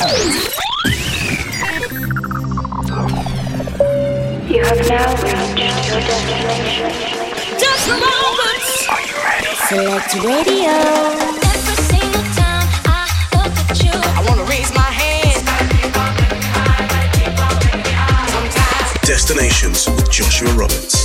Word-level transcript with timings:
You 0.00 0.06
have 4.64 4.80
now 4.88 5.12
reached 5.20 5.88
your 5.90 6.00
destination. 6.00 6.88
Joshua 7.60 8.00
Roberts! 8.00 8.88
Are 8.88 9.02
you 9.02 9.12
ready? 9.22 9.52
Select 9.68 10.14
Radio. 10.24 10.72
Every 11.52 11.76
single 11.84 12.24
time 12.32 12.66
I 12.86 13.12
look 13.36 13.52
at 13.68 13.76
you, 13.84 13.92
I 13.92 14.24
wanna 14.26 14.44
raise 14.44 14.72
my 14.74 14.90
hand. 14.90 15.44
Sometimes 18.30 19.06
Destinations 19.06 19.86
with 19.86 20.10
Joshua 20.10 20.50
Roberts. 20.54 20.99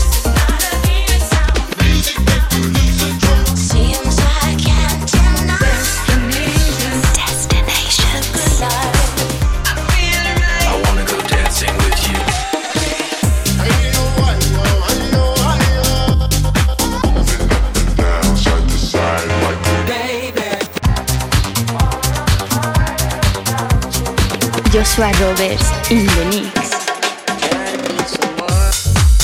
Joshua 24.75 25.09
Roberts 25.21 25.89
in 25.89 26.05
the 26.05 26.25
mix. 26.35 26.85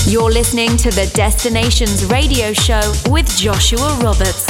You're 0.10 0.32
listening 0.32 0.78
to 0.78 0.92
the 0.92 1.12
Destinations 1.14 2.06
radio 2.06 2.54
show 2.54 2.80
with 3.10 3.28
Joshua 3.36 4.00
Roberts. 4.02 4.46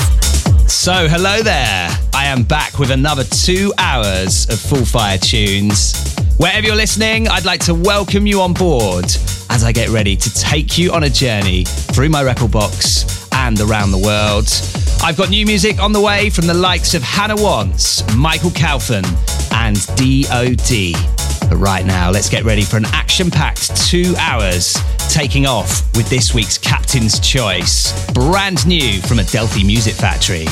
So, 0.71 1.07
hello 1.07 1.41
there. 1.41 1.89
I 2.13 2.25
am 2.27 2.43
back 2.43 2.77
with 2.77 2.91
another 2.91 3.23
two 3.23 3.73
hours 3.79 4.47
of 4.51 4.59
full 4.59 4.85
fire 4.85 5.17
tunes. 5.17 5.95
Wherever 6.37 6.67
you're 6.67 6.75
listening, 6.75 7.27
I'd 7.27 7.45
like 7.45 7.61
to 7.61 7.73
welcome 7.73 8.27
you 8.27 8.39
on 8.41 8.53
board 8.53 9.05
as 9.49 9.63
I 9.63 9.71
get 9.71 9.89
ready 9.89 10.15
to 10.15 10.31
take 10.35 10.77
you 10.77 10.93
on 10.93 11.05
a 11.05 11.09
journey 11.09 11.63
through 11.65 12.09
my 12.09 12.21
record 12.21 12.51
box 12.51 13.27
and 13.31 13.59
around 13.59 13.89
the 13.89 13.97
world. 13.97 14.49
I've 15.03 15.17
got 15.17 15.31
new 15.31 15.47
music 15.47 15.81
on 15.81 15.93
the 15.93 16.01
way 16.01 16.29
from 16.29 16.45
the 16.45 16.53
likes 16.53 16.93
of 16.93 17.01
Hannah 17.01 17.37
Wants, 17.37 18.03
Michael 18.15 18.51
Calfan, 18.51 19.03
and 19.51 19.77
DOD. 19.95 20.93
But 21.49 21.57
right 21.57 21.85
now, 21.85 22.11
let's 22.11 22.29
get 22.29 22.43
ready 22.43 22.61
for 22.61 22.77
an 22.77 22.85
action 22.85 23.29
packed 23.29 23.75
two 23.75 24.15
hours, 24.17 24.77
taking 25.09 25.45
off 25.45 25.81
with 25.95 26.09
this 26.09 26.33
week's 26.33 26.57
Captain's 26.57 27.19
Choice, 27.19 28.09
brand 28.11 28.65
new 28.65 29.01
from 29.01 29.19
Adelphi 29.19 29.63
Music 29.63 29.93
Factory. 29.93 30.45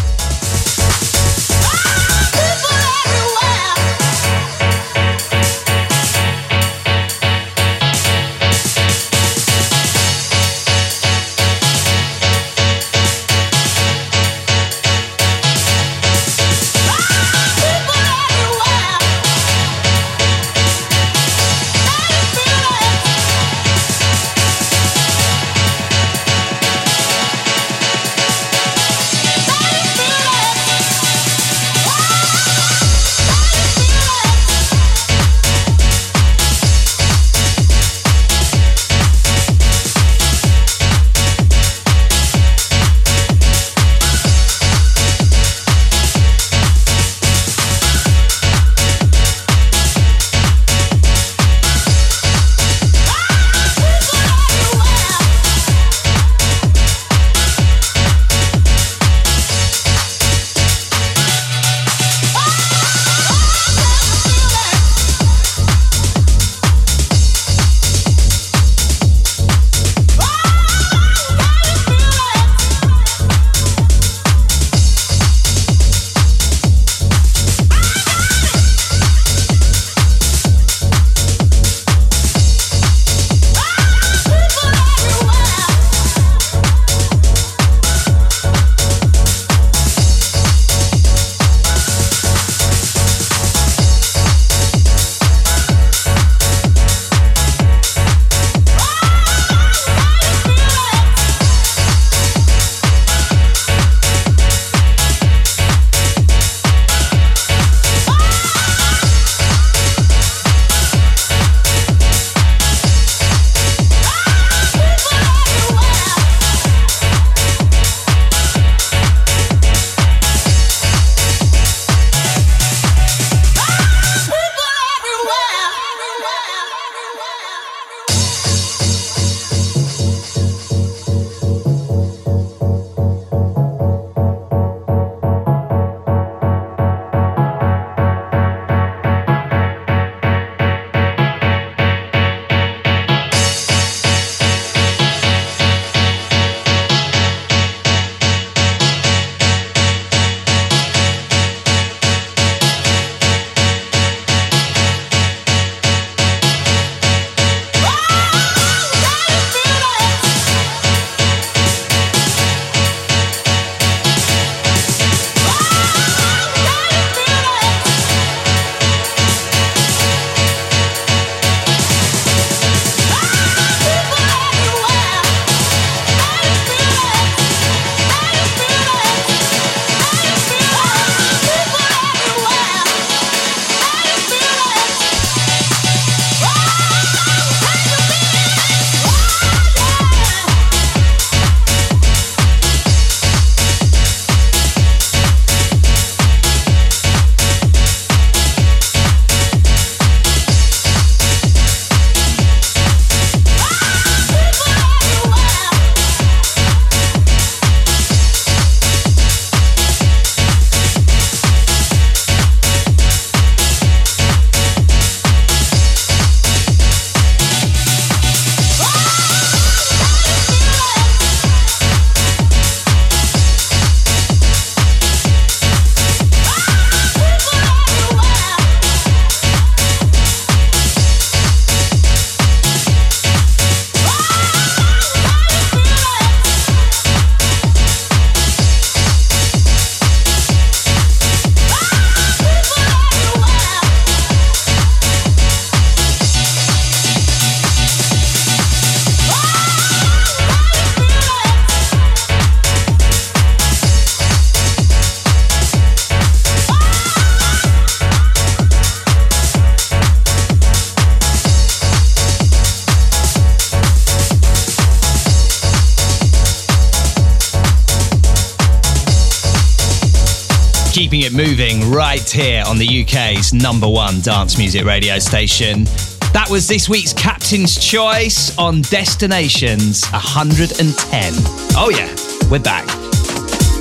UK's 273.10 273.53
number 273.53 273.88
one 273.88 274.22
dance 274.22 274.60
music 274.60 274.86
radio 274.86 275.17
station. 275.17 275.86
That 276.32 276.48
was 276.48 276.67
this 276.67 276.88
week's 276.88 277.12
Captain's 277.12 277.75
Choice 277.75 278.56
on 278.56 278.82
Destinations 278.84 280.06
110. 280.12 281.34
Oh, 281.75 281.89
yeah, 281.89 282.08
we're 282.51 282.60
back. 282.60 282.86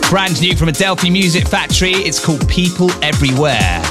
Brand 0.09 0.41
new 0.41 0.57
from 0.57 0.69
Adelphi 0.69 1.11
Music 1.11 1.47
Factory. 1.47 1.93
It's 1.93 2.25
called 2.25 2.49
People 2.49 2.91
Everywhere. 3.05 3.83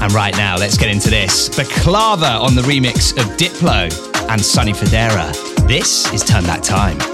And 0.00 0.12
right 0.12 0.36
now, 0.36 0.56
let's 0.56 0.76
get 0.76 0.88
into 0.88 1.10
this. 1.10 1.48
The 1.48 1.62
Baklava 1.62 2.40
on 2.40 2.56
the 2.56 2.62
remix 2.62 3.12
of 3.12 3.36
Diplo 3.36 3.88
and 4.28 4.40
Sonny 4.40 4.72
Fodera. 4.72 5.32
This 5.68 6.12
is 6.12 6.24
Turn 6.24 6.42
That 6.44 6.64
Time. 6.64 7.11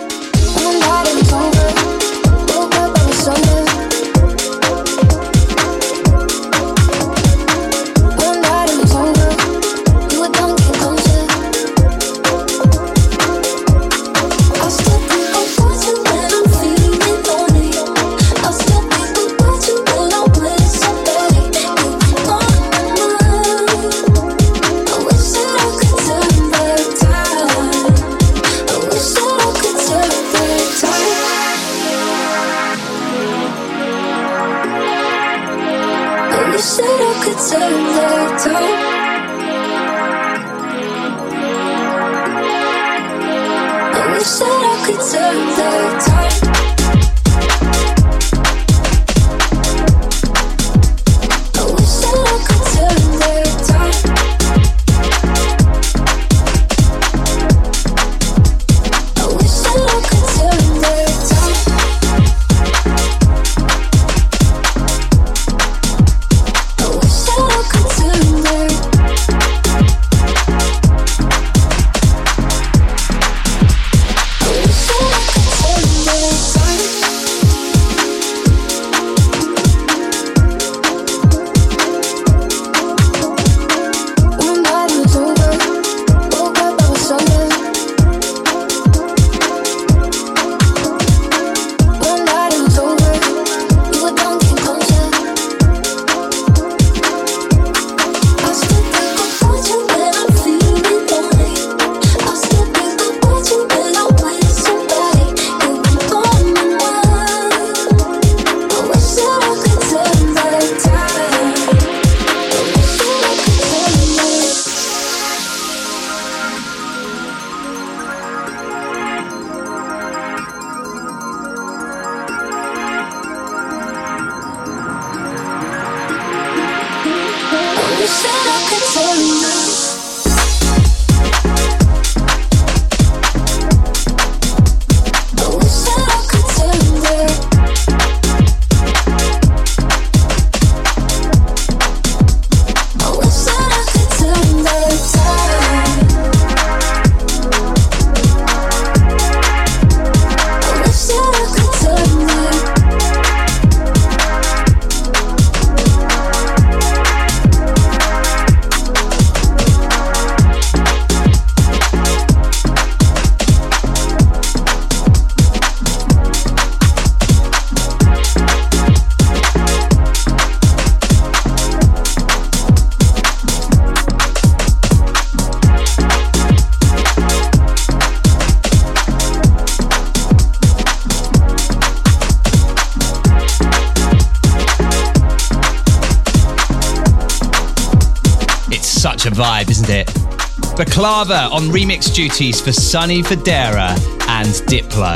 Baklava 190.98 191.48
on 191.52 191.62
remix 191.68 192.12
duties 192.12 192.60
for 192.60 192.72
Sonny 192.72 193.22
Fodera 193.22 193.90
and 194.26 194.48
Diplo. 194.66 195.14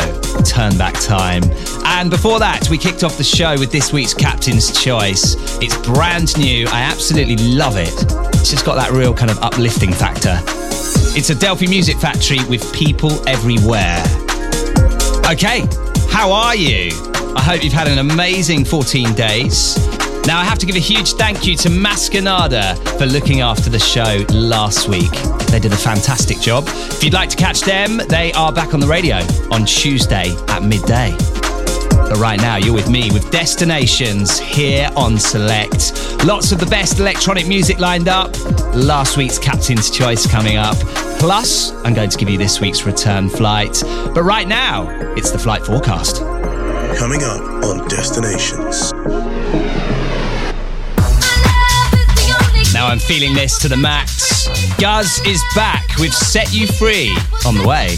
Turn 0.48 0.78
back 0.78 0.94
time. 1.00 1.42
And 1.84 2.08
before 2.08 2.38
that, 2.38 2.68
we 2.70 2.78
kicked 2.78 3.02
off 3.02 3.18
the 3.18 3.24
show 3.24 3.58
with 3.58 3.72
this 3.72 3.92
week's 3.92 4.14
Captain's 4.14 4.80
Choice. 4.80 5.34
It's 5.60 5.76
brand 5.78 6.38
new. 6.38 6.68
I 6.68 6.82
absolutely 6.82 7.36
love 7.36 7.76
it. 7.76 7.92
It's 8.36 8.48
just 8.48 8.64
got 8.64 8.76
that 8.76 8.92
real 8.92 9.12
kind 9.12 9.28
of 9.28 9.42
uplifting 9.42 9.92
factor. 9.92 10.38
It's 11.16 11.30
Adelphi 11.30 11.66
Music 11.66 11.96
Factory 11.96 12.38
with 12.48 12.72
people 12.72 13.10
everywhere. 13.28 14.00
Okay, 15.32 15.66
how 16.10 16.30
are 16.30 16.54
you? 16.54 16.92
I 17.34 17.42
hope 17.42 17.64
you've 17.64 17.72
had 17.72 17.88
an 17.88 17.98
amazing 17.98 18.66
14 18.66 19.14
days. 19.14 19.76
Now, 20.28 20.38
I 20.38 20.44
have 20.44 20.60
to 20.60 20.66
give 20.66 20.76
a 20.76 20.78
huge 20.78 21.14
thank 21.14 21.44
you 21.44 21.56
to 21.56 21.68
Mascanada 21.68 22.78
for 22.96 23.06
looking 23.06 23.40
after 23.40 23.68
the 23.68 23.80
show 23.80 24.24
last 24.32 24.88
week. 24.88 25.10
They 25.52 25.60
did 25.60 25.74
a 25.74 25.76
fantastic 25.76 26.40
job. 26.40 26.64
If 26.66 27.04
you'd 27.04 27.12
like 27.12 27.28
to 27.28 27.36
catch 27.36 27.60
them, 27.60 27.98
they 28.08 28.32
are 28.32 28.50
back 28.50 28.72
on 28.72 28.80
the 28.80 28.86
radio 28.86 29.16
on 29.50 29.66
Tuesday 29.66 30.34
at 30.48 30.62
midday. 30.62 31.14
But 31.90 32.16
right 32.16 32.40
now, 32.40 32.56
you're 32.56 32.72
with 32.72 32.88
me 32.88 33.10
with 33.12 33.30
Destinations 33.30 34.38
here 34.38 34.88
on 34.96 35.18
Select. 35.18 36.24
Lots 36.24 36.52
of 36.52 36.58
the 36.58 36.64
best 36.70 37.00
electronic 37.00 37.46
music 37.46 37.78
lined 37.78 38.08
up. 38.08 38.34
Last 38.74 39.18
week's 39.18 39.38
Captain's 39.38 39.90
Choice 39.90 40.26
coming 40.26 40.56
up. 40.56 40.78
Plus, 41.18 41.72
I'm 41.84 41.92
going 41.92 42.08
to 42.08 42.16
give 42.16 42.30
you 42.30 42.38
this 42.38 42.58
week's 42.58 42.84
return 42.86 43.28
flight. 43.28 43.82
But 44.14 44.22
right 44.22 44.48
now, 44.48 44.88
it's 45.16 45.32
the 45.32 45.38
flight 45.38 45.66
forecast. 45.66 46.20
Coming 46.96 47.22
up 47.24 47.42
on 47.62 47.86
Destinations. 47.88 48.90
Now 52.72 52.86
I'm 52.86 52.98
feeling 52.98 53.34
this 53.34 53.58
to 53.60 53.68
the 53.68 53.76
max. 53.76 54.31
Guz 54.78 55.20
is 55.26 55.42
back 55.54 55.86
with 55.98 56.12
Set 56.12 56.52
You 56.52 56.66
Free 56.66 57.16
on 57.46 57.56
the 57.56 57.66
way. 57.66 57.96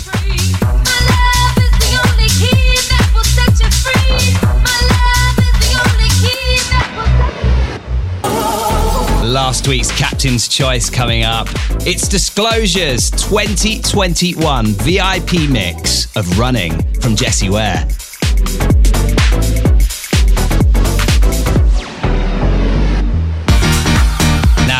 Last 9.24 9.66
week's 9.66 9.90
Captain's 9.98 10.46
Choice 10.46 10.90
coming 10.90 11.24
up. 11.24 11.48
It's 11.86 12.06
Disclosures 12.06 13.10
2021 13.10 14.66
VIP 14.66 15.50
mix 15.50 16.14
of 16.16 16.38
Running 16.38 16.72
from 17.00 17.16
Jessie 17.16 17.50
Ware. 17.50 17.86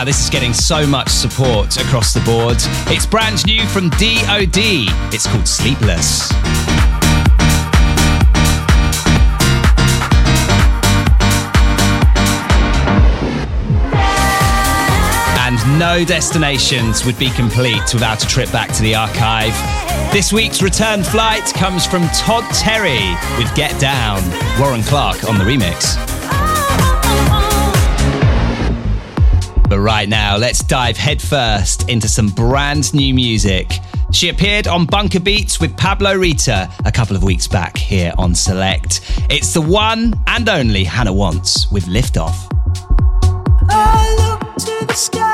This 0.05 0.23
is 0.23 0.29
getting 0.29 0.53
so 0.53 0.87
much 0.87 1.09
support 1.09 1.79
across 1.79 2.13
the 2.13 2.21
board. 2.21 2.59
It's 2.95 3.07
brand 3.07 3.47
new 3.47 3.65
from 3.69 3.89
DOD. 3.89 4.59
It's 5.15 5.27
called 5.27 5.49
Sleepless. 5.49 6.31
And 15.41 15.79
no 15.79 16.05
destinations 16.05 17.07
would 17.07 17.19
be 17.19 17.31
complete 17.31 17.95
without 17.95 18.23
a 18.23 18.27
trip 18.27 18.53
back 18.53 18.73
to 18.75 18.83
the 18.83 18.95
archive. 18.95 19.55
This 20.13 20.35
week's 20.35 20.61
return 20.61 21.03
flight 21.03 21.47
comes 21.55 21.87
from 21.87 22.07
Todd 22.09 22.45
Terry 22.55 23.17
with 23.39 23.53
Get 23.55 23.81
Down. 23.81 24.21
Warren 24.61 24.83
Clarke 24.83 25.25
on 25.25 25.39
the 25.39 25.45
remix. 25.45 26.14
Right 29.85 30.09
now, 30.09 30.39
let's 30.39 30.65
dive 30.65 30.97
headfirst 30.97 31.91
into 31.91 32.09
some 32.09 32.29
brand 32.29 32.95
new 32.95 33.13
music. 33.13 33.71
She 34.13 34.31
appeared 34.31 34.67
on 34.67 34.87
Bunker 34.87 35.21
Beats 35.21 35.61
with 35.61 35.77
Pablo 35.77 36.15
Rita 36.15 36.71
a 36.87 36.91
couple 36.91 37.15
of 37.15 37.23
weeks 37.23 37.47
back 37.47 37.77
here 37.77 38.15
on 38.17 38.35
Select. 38.35 39.03
It's 39.29 39.53
the 39.53 39.61
one 39.61 40.15
and 40.27 40.49
only 40.49 40.85
Hannah 40.85 41.13
Wants 41.13 41.71
with 41.71 41.85
Liftoff. 41.85 42.51
I 43.69 44.17
look 44.19 44.57
to 44.57 44.87
the 44.87 44.95
sky 44.95 45.34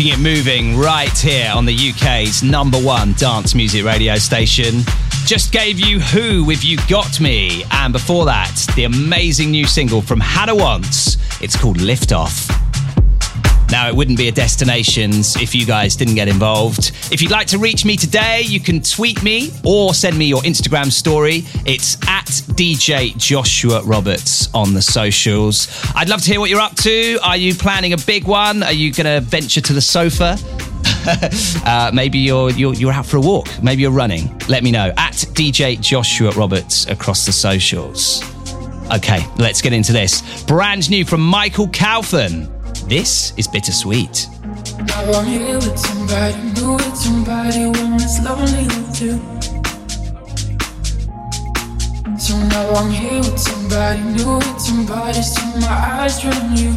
Keeping 0.00 0.18
it 0.18 0.22
moving 0.22 0.78
right 0.78 1.18
here 1.18 1.52
on 1.54 1.66
the 1.66 1.90
UK's 1.90 2.42
number 2.42 2.78
one 2.78 3.12
dance 3.18 3.54
music 3.54 3.84
radio 3.84 4.16
station. 4.16 4.80
Just 5.26 5.52
gave 5.52 5.78
you 5.78 6.00
Who 6.00 6.50
If 6.50 6.64
You 6.64 6.78
Got 6.88 7.20
Me. 7.20 7.64
And 7.70 7.92
before 7.92 8.24
that, 8.24 8.66
the 8.76 8.84
amazing 8.84 9.50
new 9.50 9.66
single 9.66 10.00
from 10.00 10.18
Hannah 10.18 10.54
Wants. 10.54 11.18
It's 11.42 11.54
called 11.54 11.82
Lift 11.82 12.12
Off. 12.12 12.59
Now, 13.70 13.88
it 13.88 13.94
wouldn't 13.94 14.18
be 14.18 14.26
a 14.26 14.32
Destinations 14.32 15.36
if 15.36 15.54
you 15.54 15.64
guys 15.64 15.94
didn't 15.94 16.16
get 16.16 16.26
involved. 16.26 16.90
If 17.12 17.22
you'd 17.22 17.30
like 17.30 17.46
to 17.48 17.58
reach 17.58 17.84
me 17.84 17.96
today, 17.96 18.42
you 18.42 18.58
can 18.58 18.80
tweet 18.80 19.22
me 19.22 19.50
or 19.64 19.94
send 19.94 20.18
me 20.18 20.24
your 20.24 20.42
Instagram 20.42 20.90
story. 20.90 21.44
It's 21.66 21.96
at 22.08 22.26
DJ 22.56 23.16
Joshua 23.16 23.82
Roberts 23.82 24.52
on 24.54 24.74
the 24.74 24.82
socials. 24.82 25.68
I'd 25.94 26.08
love 26.08 26.20
to 26.22 26.30
hear 26.30 26.40
what 26.40 26.50
you're 26.50 26.60
up 26.60 26.74
to. 26.76 27.18
Are 27.22 27.36
you 27.36 27.54
planning 27.54 27.92
a 27.92 27.98
big 27.98 28.24
one? 28.24 28.64
Are 28.64 28.72
you 28.72 28.92
going 28.92 29.06
to 29.06 29.20
venture 29.20 29.60
to 29.60 29.72
the 29.72 29.80
sofa? 29.80 30.36
uh, 31.64 31.90
maybe 31.94 32.18
you're, 32.18 32.50
you're 32.50 32.74
you're 32.74 32.92
out 32.92 33.06
for 33.06 33.18
a 33.18 33.20
walk. 33.20 33.48
Maybe 33.62 33.82
you're 33.82 33.90
running. 33.90 34.36
Let 34.48 34.64
me 34.64 34.70
know 34.70 34.92
at 34.96 35.14
DJ 35.14 35.80
Joshua 35.80 36.32
Roberts 36.32 36.86
across 36.86 37.24
the 37.24 37.32
socials. 37.32 38.22
Okay, 38.92 39.24
let's 39.38 39.62
get 39.62 39.72
into 39.72 39.92
this. 39.92 40.42
Brand 40.42 40.90
new 40.90 41.04
from 41.04 41.20
Michael 41.20 41.68
Calfan. 41.68 42.59
This 42.90 43.32
is 43.36 43.46
bittersweet. 43.46 44.26
Here 45.24 45.54
with 45.54 45.78
somebody, 45.78 46.42
with 46.74 46.96
somebody 46.96 47.66
when 47.66 47.94
it's 48.02 48.18
lonely 48.18 48.66
with 48.66 49.00
you. 49.00 49.12
So 52.18 52.34
now 52.50 52.74
I'm 52.74 52.90
here 52.90 53.18
with 53.18 53.38
somebody, 53.38 54.02
new 54.02 54.38
with 54.38 54.60
somebody, 54.60 55.22
see 55.22 55.60
my 55.60 55.70
eyes 55.70 56.24
you. 56.58 56.72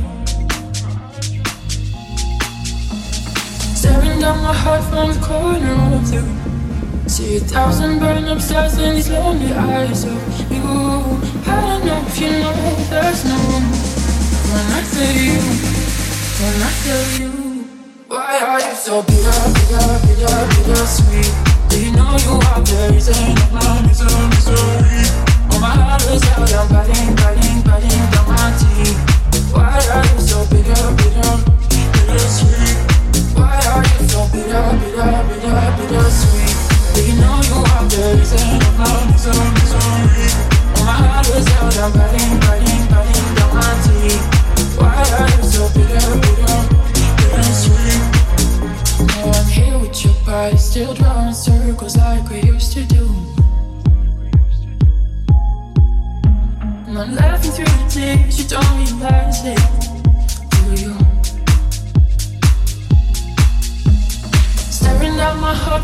Staring 3.74 4.20
down 4.20 4.38
my 4.44 4.54
heart 4.54 4.84
from 4.84 5.14
the 5.14 5.20
corner 5.26 5.74
of. 5.98 7.10
See 7.10 7.38
a 7.38 7.40
thousand 7.40 7.98
up 8.28 8.40
stars 8.40 8.78
in 8.78 8.94
these 8.94 9.10
lonely 9.10 9.52
eyes 9.52 10.04
of 10.04 10.52
you. 10.52 10.62
I 11.52 11.60
don't 11.60 11.86
know 11.88 12.06
if 12.06 12.20
you 12.22 12.30
know 12.30 12.54
there's 12.92 13.26
no 13.26 13.36
room 13.50 13.66
when 14.54 14.66
I 14.78 14.84
say 14.84 15.26
you. 15.26 15.73
When 16.44 16.60
I 16.60 16.72
tell 16.84 17.08
you, 17.24 17.32
why 18.12 18.36
are 18.44 18.60
you 18.60 18.76
so 18.76 19.02
bitter, 19.02 19.40
bitter, 19.56 19.88
bitter, 20.04 20.36
bitter 20.52 20.84
sweet? 20.92 21.32
Do 21.72 21.80
you 21.80 21.96
know 21.96 22.20
you 22.20 22.36
are 22.36 22.60
the 22.60 22.92
reason 22.92 23.16
of 23.16 23.48
my 23.56 23.80
misery, 23.88 24.12
misery? 24.28 25.08
Oh, 25.56 25.60
my 25.64 25.72
heart 25.72 26.04
is 26.04 26.20
out, 26.36 26.52
I'm 26.52 26.68
biting, 26.68 27.16
biting, 27.16 27.64
biting 27.64 27.96
down 28.12 28.28
my 28.28 28.52
teeth. 28.60 29.00
Why 29.56 29.72
are 29.72 30.04
you 30.04 30.20
so 30.20 30.44
bitter, 30.52 30.84
bitter, 31.00 31.32
bitter 31.72 32.28
sweet? 32.28 32.76
Why 33.40 33.64
are 33.64 33.88
you 33.88 34.04
so 34.12 34.28
bitter, 34.28 34.68
bitter, 34.84 35.16
bitter, 35.32 35.64
bitter 35.80 36.08
sweet? 36.12 36.60
Do 36.92 37.08
you 37.08 37.24
know 37.24 37.40
you 37.40 37.56
are 37.72 37.88
the 37.88 38.20
reason 38.20 38.60
of 38.60 38.76
my 38.84 38.92
misery, 39.16 39.48
misery? 39.64 40.28
Oh, 40.76 40.84
my 40.84 41.08
heart 41.08 41.24
is 41.24 41.48
out, 41.56 41.72
I'm 41.72 41.96
biting, 41.96 42.36
biting, 42.44 42.84
biting 42.92 43.32
down 43.32 43.56
my 43.56 43.72
teeth. 43.88 44.43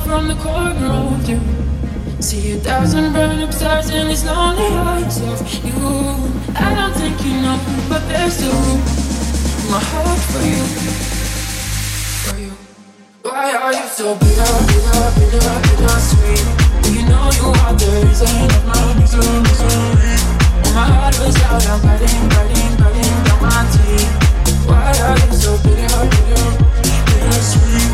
From 0.10 0.28
the 0.28 0.36
corner 0.36 0.88
of 0.88 1.30
you. 1.30 1.79
See 2.22 2.52
a 2.52 2.58
thousand 2.58 3.14
burn 3.14 3.40
up 3.40 3.54
stars 3.54 3.90
in 3.92 4.10
these 4.10 4.26
lonely 4.26 4.68
eyes 4.68 5.22
of 5.22 5.40
you. 5.64 5.72
I 6.54 6.76
don't 6.76 6.94
think 6.94 7.16
you 7.24 7.32
know, 7.42 7.58
but 7.88 8.06
there's 8.10 8.34
still 8.34 8.52
room 8.52 8.84
my 9.72 9.80
heart 9.80 10.20
for 10.28 10.44
you. 10.44 10.62
For 12.28 12.38
you. 12.38 12.52
Why 13.24 13.56
are 13.56 13.74
you 13.74 13.88
so 13.88 14.14
bitter, 14.20 14.52
bitter, 14.68 15.00
bitter, 15.16 15.56
bitter 15.64 16.00
sweet? 16.12 16.44
You 16.92 17.08
know 17.08 17.32
you 17.40 17.56
are 17.56 17.74
the 17.80 17.88
reason 18.04 18.28
of 18.28 18.68
my 18.68 19.00
misery, 19.00 19.40
misery? 19.40 20.20
And 20.68 20.76
my 20.76 20.92
heart 20.92 21.16
was 21.24 21.40
out, 21.48 21.64
I'm 21.72 21.80
biting, 21.82 22.28
biting, 22.36 22.74
biting 22.84 23.16
down 23.26 23.40
my 23.48 23.64
teeth. 23.72 24.68
Why 24.68 24.92
are 24.92 25.18
you 25.24 25.34
so 25.34 25.56
bitter, 25.64 26.04
bitter 26.04 26.46
bitter, 27.16 27.42
sweet? 27.48 27.90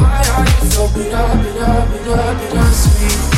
Why 0.00 0.24
are 0.24 0.46
you 0.56 0.64
so 0.72 0.88
bitter, 0.96 1.26
bitter, 1.36 1.84
bitter, 1.92 2.32
bitter 2.40 2.70
sweet? 2.72 3.37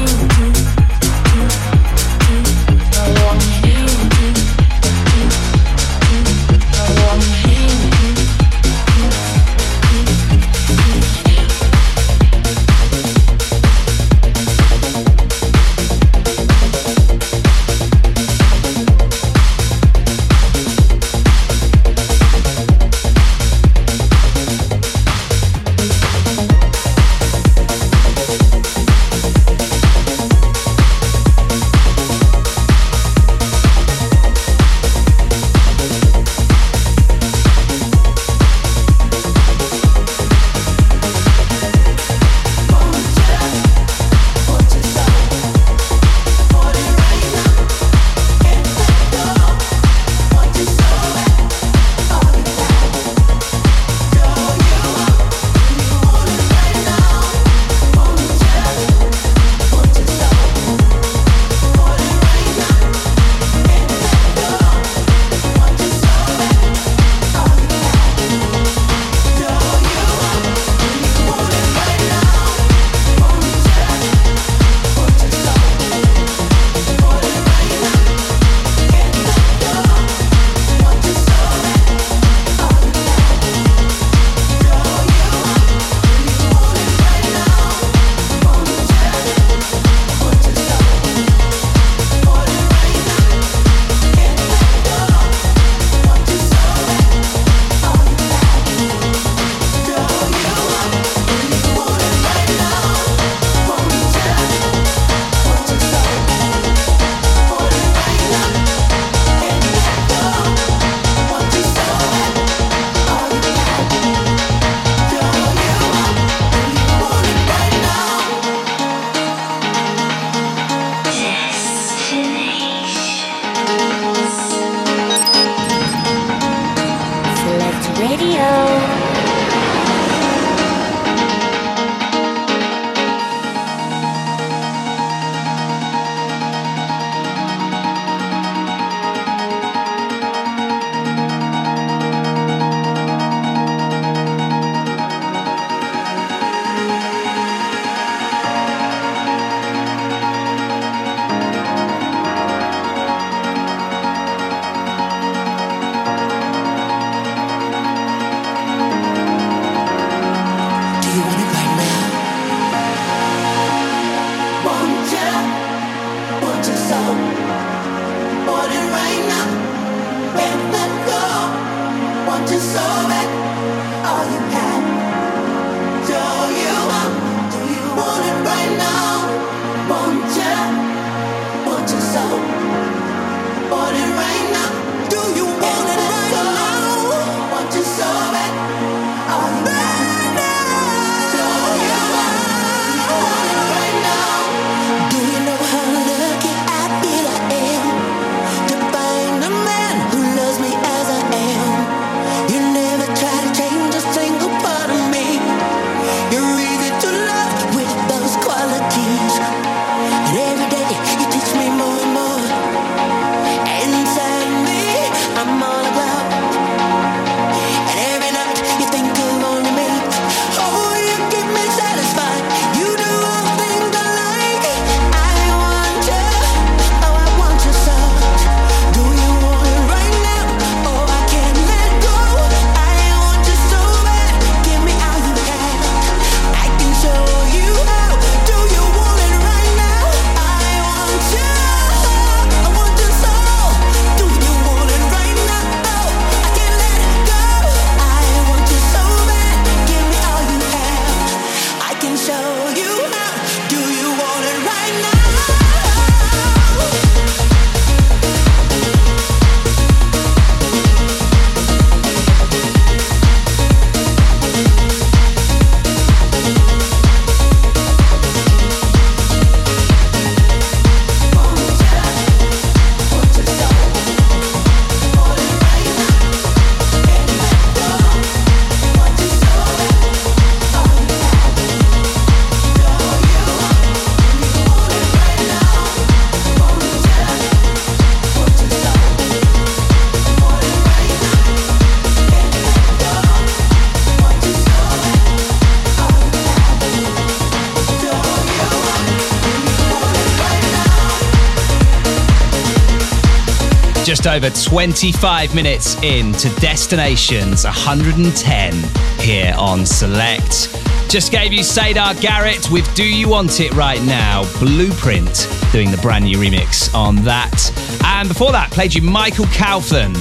just 304.21 304.27
over 304.27 304.49
25 304.49 305.55
minutes 305.55 305.95
into 306.03 306.49
Destinations 306.59 307.63
110 307.63 308.73
here 309.19 309.53
on 309.57 309.85
Select. 309.85 310.69
Just 311.09 311.31
gave 311.31 311.51
you 311.51 311.61
Siedah 311.61 312.19
Garrett 312.21 312.69
with 312.69 312.93
Do 312.93 313.03
You 313.03 313.29
Want 313.29 313.59
It 313.59 313.73
Right 313.73 314.01
Now? 314.03 314.43
Blueprint 314.59 315.47
doing 315.71 315.89
the 315.91 315.99
brand 316.01 316.25
new 316.25 316.37
remix 316.37 316.93
on 316.93 317.15
that. 317.23 317.71
And 318.05 318.27
before 318.27 318.51
that, 318.51 318.69
played 318.71 318.93
you 318.93 319.01
Michael 319.01 319.45
Calfan, 319.45 320.13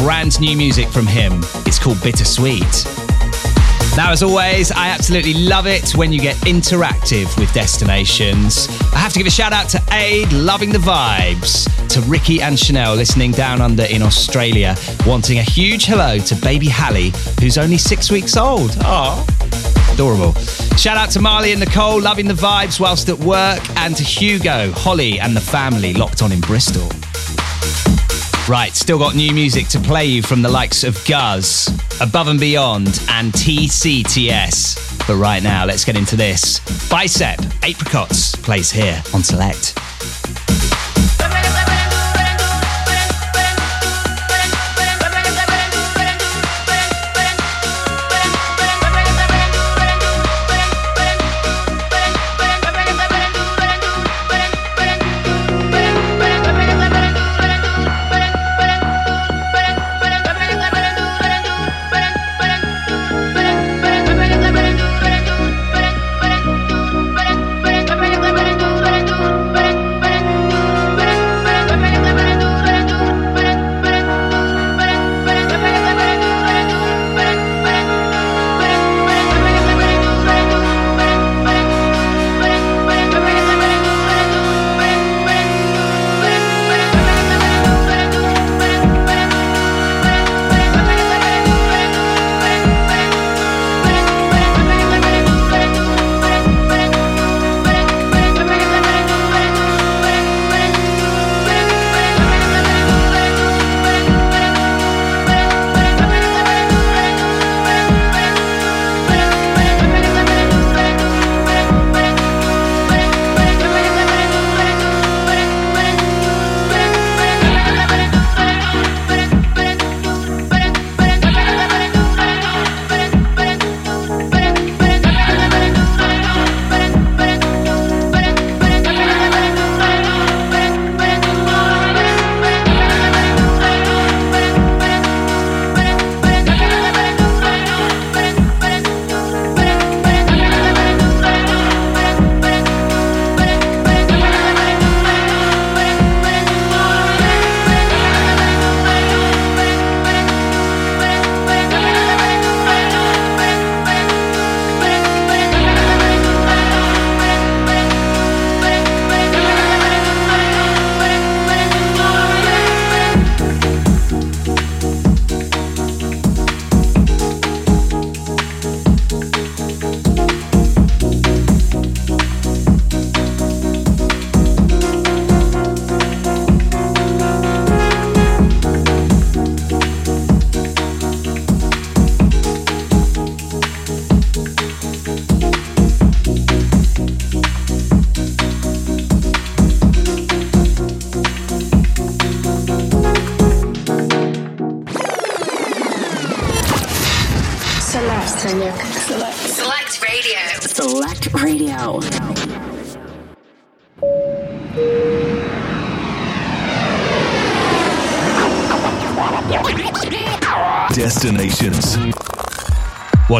brand 0.00 0.40
new 0.40 0.56
music 0.56 0.88
from 0.88 1.06
him. 1.06 1.40
It's 1.66 1.78
called 1.78 1.96
Bittersweet. 1.98 2.97
Now, 3.96 4.12
as 4.12 4.22
always, 4.22 4.70
I 4.70 4.88
absolutely 4.88 5.34
love 5.34 5.66
it 5.66 5.96
when 5.96 6.12
you 6.12 6.20
get 6.20 6.36
interactive 6.46 7.36
with 7.38 7.52
destinations. 7.52 8.68
I 8.94 8.98
have 8.98 9.12
to 9.12 9.18
give 9.18 9.26
a 9.26 9.30
shout 9.30 9.52
out 9.52 9.68
to 9.70 9.82
Aid, 9.92 10.32
loving 10.32 10.70
the 10.70 10.78
vibes, 10.78 11.66
to 11.88 12.00
Ricky 12.02 12.40
and 12.40 12.58
Chanel 12.58 12.94
listening 12.94 13.32
down 13.32 13.60
under 13.60 13.84
in 13.84 14.02
Australia, 14.02 14.76
wanting 15.04 15.38
a 15.38 15.42
huge 15.42 15.86
hello 15.86 16.18
to 16.18 16.34
baby 16.36 16.68
Hallie, 16.68 17.12
who's 17.40 17.58
only 17.58 17.76
six 17.76 18.10
weeks 18.10 18.36
old. 18.36 18.76
Oh, 18.82 19.26
adorable. 19.92 20.32
Shout 20.76 20.96
out 20.96 21.10
to 21.10 21.20
Marley 21.20 21.50
and 21.50 21.60
Nicole, 21.60 22.00
loving 22.00 22.28
the 22.28 22.34
vibes 22.34 22.78
whilst 22.78 23.08
at 23.08 23.18
work, 23.18 23.68
and 23.78 23.96
to 23.96 24.04
Hugo, 24.04 24.70
Holly, 24.72 25.18
and 25.18 25.36
the 25.36 25.40
family 25.40 25.92
locked 25.92 26.22
on 26.22 26.30
in 26.30 26.40
Bristol. 26.40 26.88
Right, 28.48 28.74
still 28.74 28.98
got 28.98 29.14
new 29.14 29.34
music 29.34 29.68
to 29.68 29.80
play 29.80 30.06
you 30.06 30.22
from 30.22 30.40
the 30.40 30.48
likes 30.48 30.82
of 30.84 30.94
Guz, 31.04 31.68
Above 32.00 32.28
and 32.28 32.40
Beyond, 32.40 32.86
and 33.08 33.32
TCTS. 33.32 35.06
But 35.06 35.16
right 35.16 35.42
now, 35.42 35.64
let's 35.64 35.84
get 35.84 35.96
into 35.96 36.16
this. 36.16 36.60
Bicep, 36.88 37.40
Apricots, 37.62 38.34
plays 38.36 38.70
here 38.70 39.02
on. 39.14 39.22
Select. 39.22 39.77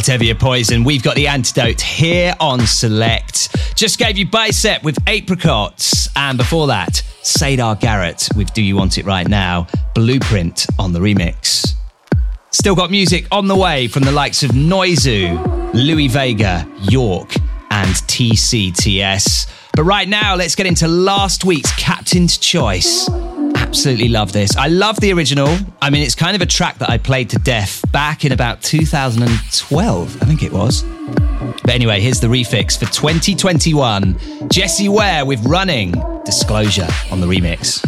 Your 0.09 0.37
poison, 0.37 0.85
we've 0.85 1.03
got 1.03 1.17
the 1.17 1.29
antidote 1.29 1.83
here 1.83 2.35
on 2.41 2.67
Select. 2.67 3.55
Just 3.77 3.99
gave 3.99 4.17
you 4.17 4.27
Bicep 4.27 4.83
with 4.83 4.97
Apricots, 5.07 6.09
and 6.17 6.39
before 6.39 6.67
that, 6.69 7.03
Siedah 7.23 7.79
Garrett 7.79 8.27
with 8.35 8.55
Do 8.55 8.63
You 8.63 8.75
Want 8.75 8.97
It 8.97 9.05
Right 9.05 9.29
Now, 9.29 9.67
Blueprint 9.95 10.67
on 10.79 10.95
the 10.95 10.99
remix. 10.99 11.75
Still 12.53 12.75
got 12.75 12.91
music 12.91 13.27
on 13.31 13.49
the 13.49 13.57
way 13.57 13.87
from 13.87 14.03
the 14.03 14.11
likes 14.11 14.43
of 14.43 14.53
Noizu, 14.53 15.75
Louis 15.75 16.09
Vega, 16.09 16.67
York, 16.91 17.35
and 17.71 17.91
TCTS. 17.91 19.47
But 19.75 19.83
right 19.83 20.09
now, 20.09 20.37
let's 20.37 20.55
get 20.55 20.67
into 20.67 20.89
last 20.89 21.45
week's 21.45 21.73
Captain's 21.77 22.39
Choice. 22.39 23.11
Absolutely 23.69 24.09
love 24.09 24.33
this. 24.33 24.57
I 24.57 24.69
love 24.69 24.99
the 24.99 25.13
original. 25.13 25.55
I 25.83 25.91
mean, 25.91 26.03
it's 26.03 26.15
kind 26.15 26.35
of 26.35 26.41
a 26.41 26.47
track 26.47 26.79
that 26.79 26.89
I 26.89 26.97
played 26.97 27.29
to 27.31 27.39
death 27.39 27.85
back 27.93 28.25
in 28.25 28.33
about 28.33 28.63
2012, 28.63 30.23
I 30.23 30.25
think 30.25 30.43
it 30.43 30.51
was. 30.51 30.83
But 30.83 31.75
anyway, 31.75 32.01
here's 32.01 32.19
the 32.19 32.29
refix 32.29 32.79
for 32.79 32.87
2021 32.87 34.49
Jessie 34.51 34.89
Ware 34.89 35.27
with 35.27 35.45
Running, 35.45 35.93
Disclosure 36.25 36.89
on 37.11 37.21
the 37.21 37.27
remix. 37.27 37.85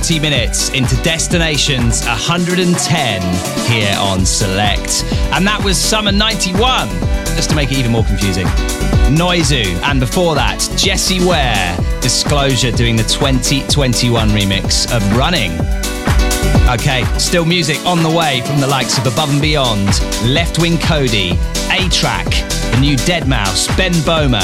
40 0.00 0.20
minutes 0.20 0.70
into 0.70 0.96
Destinations 1.02 2.06
110 2.06 3.22
here 3.70 3.94
on 3.98 4.24
Select. 4.24 5.04
And 5.34 5.46
that 5.46 5.60
was 5.62 5.76
Summer 5.76 6.10
91, 6.10 6.88
just 7.36 7.50
to 7.50 7.54
make 7.54 7.70
it 7.70 7.76
even 7.76 7.92
more 7.92 8.04
confusing. 8.04 8.46
Noizu, 9.12 9.66
and 9.82 10.00
before 10.00 10.34
that, 10.36 10.66
Jessie 10.74 11.22
Ware, 11.22 11.76
Disclosure 12.00 12.72
doing 12.72 12.96
the 12.96 13.02
2021 13.02 14.30
remix 14.30 14.90
of 14.90 15.02
Running. 15.18 15.52
Okay, 16.70 17.04
still 17.18 17.44
music 17.44 17.76
on 17.84 18.02
the 18.02 18.10
way 18.10 18.40
from 18.46 18.58
the 18.58 18.66
likes 18.66 18.96
of 18.96 19.06
Above 19.06 19.30
and 19.30 19.42
Beyond, 19.42 20.00
Left 20.24 20.58
Wing 20.58 20.78
Cody, 20.78 21.32
A-Trak, 21.68 22.30
the 22.72 22.80
new 22.80 22.96
Deadmau5, 22.96 23.76
Ben 23.76 23.92
Böhmer, 23.92 24.40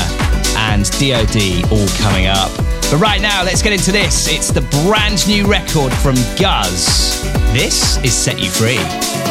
and 0.68 0.84
DOD 1.00 1.72
all 1.72 1.88
coming 2.04 2.26
up. 2.26 2.65
But 2.90 3.00
right 3.00 3.20
now, 3.20 3.42
let's 3.42 3.62
get 3.62 3.72
into 3.72 3.90
this. 3.90 4.28
It's 4.28 4.52
the 4.52 4.60
brand 4.84 5.26
new 5.26 5.46
record 5.46 5.92
from 5.92 6.14
Guz. 6.38 7.20
This 7.52 7.96
is 8.04 8.14
Set 8.14 8.38
You 8.38 8.48
Free. 8.48 9.25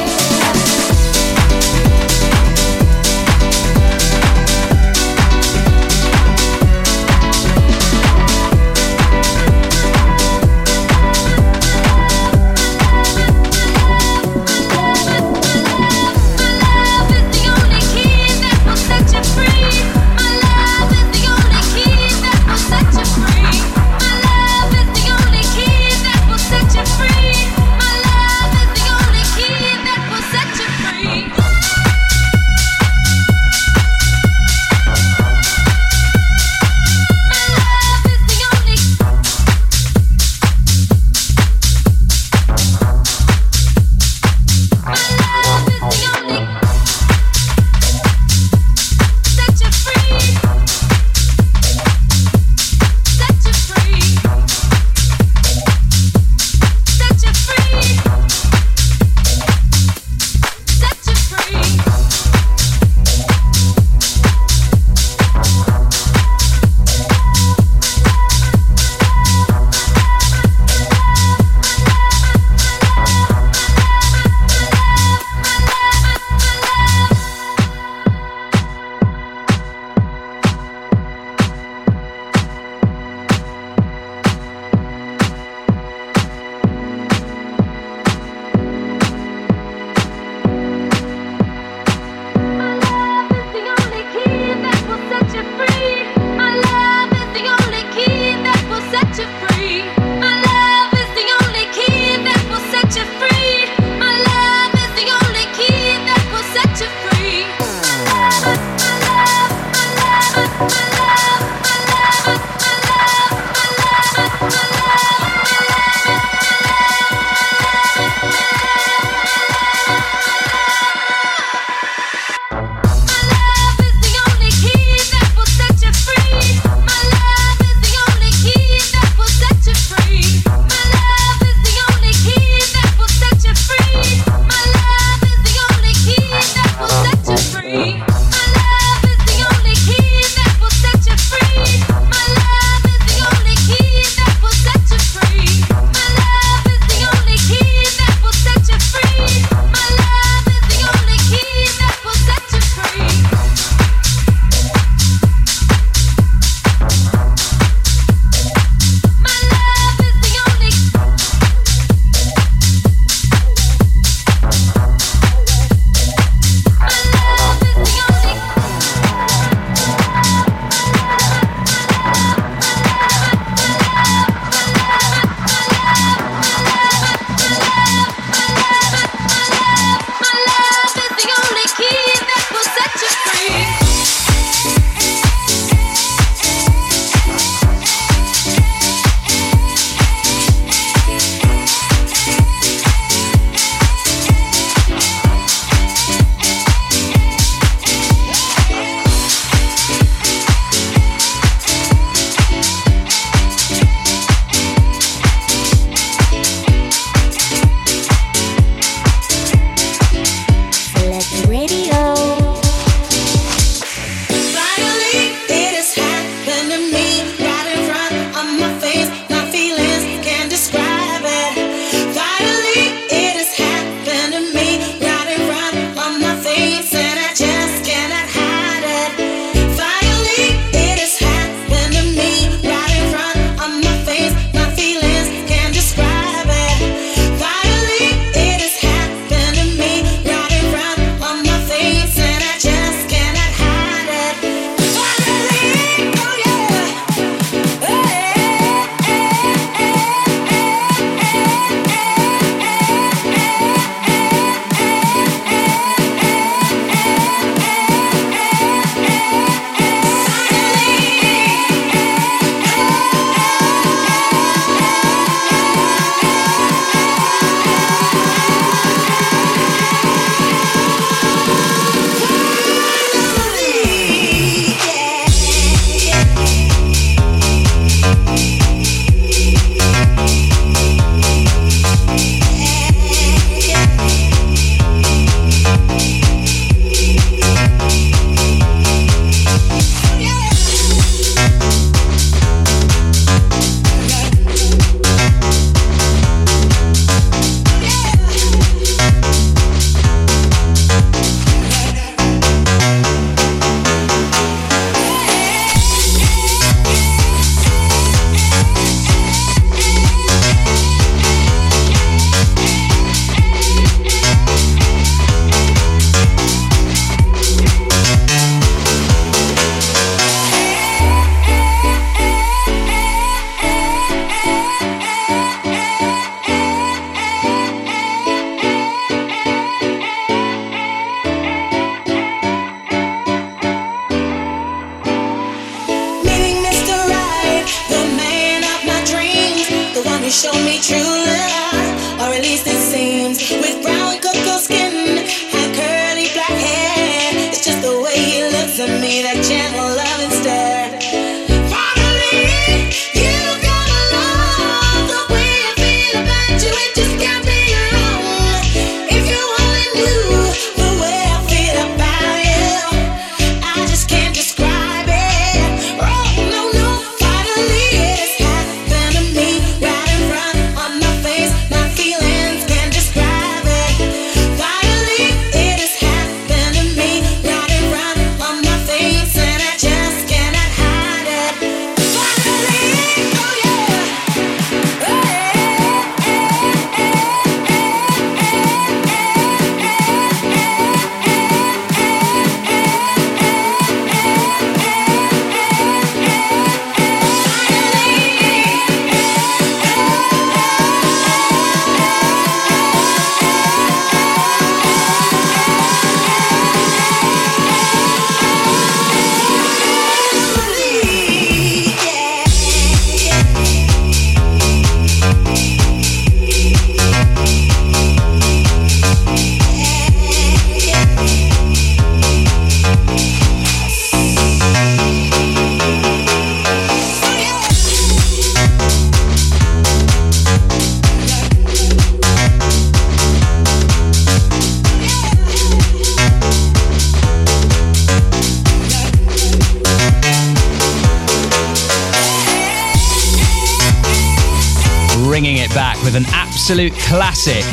Classic. 447.07 447.63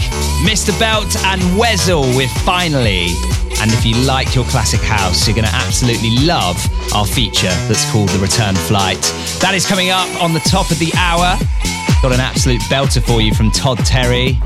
Mr. 0.45 0.78
Belt 0.78 1.16
and 1.24 1.41
Wezol 1.59 2.16
with 2.16 2.30
Finally. 2.45 3.09
And 3.61 3.72
if 3.72 3.85
you 3.85 3.97
like 4.05 4.35
your 4.35 4.45
classic 4.45 4.80
house, 4.80 5.26
you're 5.26 5.35
going 5.35 5.47
to 5.47 5.55
absolutely 5.55 6.11
love 6.26 6.57
our 6.95 7.07
feature 7.07 7.55
that's 7.66 7.91
called 7.91 8.11
The 8.11 8.18
Return 8.18 8.55
Flight. 8.55 9.01
That 9.41 9.53
is 9.55 9.64
coming 9.66 9.89
up 9.89 10.07
on 10.22 10.35
the 10.35 10.41
top 10.41 10.70
of 10.70 10.78
the 10.78 10.93
hour. 10.99 11.39
Got 12.03 12.12
an 12.12 12.20
absolute 12.20 12.61
belter 12.62 13.03
for 13.03 13.22
you 13.22 13.35
from 13.35 13.51
Todd 13.51 13.78
Terry. 13.78 14.39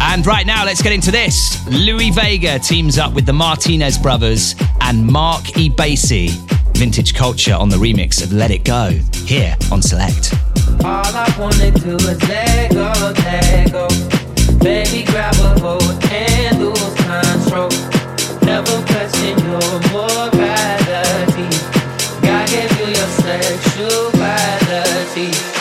And 0.00 0.26
right 0.26 0.46
now, 0.46 0.64
let's 0.64 0.82
get 0.82 0.92
into 0.92 1.12
this. 1.12 1.64
Louis 1.68 2.10
Vega 2.10 2.58
teams 2.58 2.98
up 2.98 3.12
with 3.12 3.26
the 3.26 3.32
Martinez 3.32 3.96
brothers 3.96 4.56
and 4.80 5.06
Mark 5.06 5.44
Ebasi. 5.54 6.30
Vintage 6.76 7.14
culture 7.14 7.54
on 7.54 7.68
the 7.68 7.76
remix 7.76 8.22
of 8.22 8.32
Let 8.32 8.50
It 8.50 8.64
Go 8.64 8.90
here 9.24 9.56
on 9.70 9.80
Select. 9.82 10.34
All 10.84 11.04
I 11.06 11.32
wanna 11.38 11.70
let 12.08 12.72
go, 12.72 12.92
let 13.14 13.72
go. 13.72 14.11
Baby, 14.62 15.02
grab 15.04 15.34
a 15.34 15.58
hold 15.60 15.82
and 16.12 16.58
lose 16.60 16.94
control. 16.94 17.68
Never 18.42 18.80
question 18.86 19.36
your 19.42 19.80
morality. 19.90 21.48
God 22.22 22.48
gave 22.48 22.70
you 22.78 22.86
your 22.86 23.08
sexuality. 23.26 25.51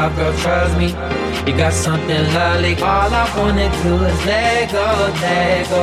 top, 0.00 0.16
girl, 0.16 0.32
trust 0.38 0.78
me. 0.78 0.88
You 1.46 1.52
got 1.56 1.72
something 1.72 2.24
lovely. 2.34 2.74
All 2.76 3.12
I 3.22 3.24
wanna 3.36 3.68
do 3.82 3.92
is 4.10 4.20
let 4.26 4.72
go, 4.72 4.86
let 5.20 5.68
go. 5.72 5.82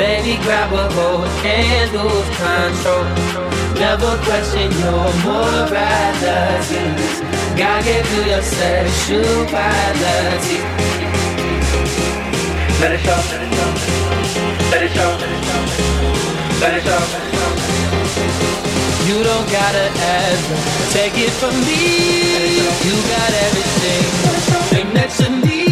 Baby, 0.00 0.34
grab 0.44 0.72
a 0.72 0.74
hold 0.96 1.28
and 1.44 1.88
lose 1.96 2.30
control. 2.40 3.04
Never 3.82 4.12
question 4.26 4.68
your 4.82 5.06
morality. 5.24 6.84
Gotta 7.60 7.84
get 7.84 8.02
to 8.10 8.18
your 8.32 8.44
sexuality. 8.58 10.58
Let 12.80 12.90
it 12.96 13.00
show, 13.04 13.20
let 13.30 13.40
it 13.44 13.50
show, 13.56 13.70
let 14.70 14.80
it 14.86 14.90
show, 14.96 15.10
let 15.20 15.30
it 15.36 15.42
show. 15.46 15.62
Let 16.60 16.72
it 16.74 16.82
show. 16.84 17.35
You 19.06 19.22
don't 19.22 19.48
gotta 19.52 19.86
ask. 20.18 20.92
Take 20.92 21.16
it 21.16 21.30
from 21.30 21.54
me. 21.60 22.58
You 22.86 22.96
got 23.14 23.32
everything. 23.46 24.76
Right 24.76 24.94
next 24.94 25.18
to 25.22 25.30
me. 25.30 25.65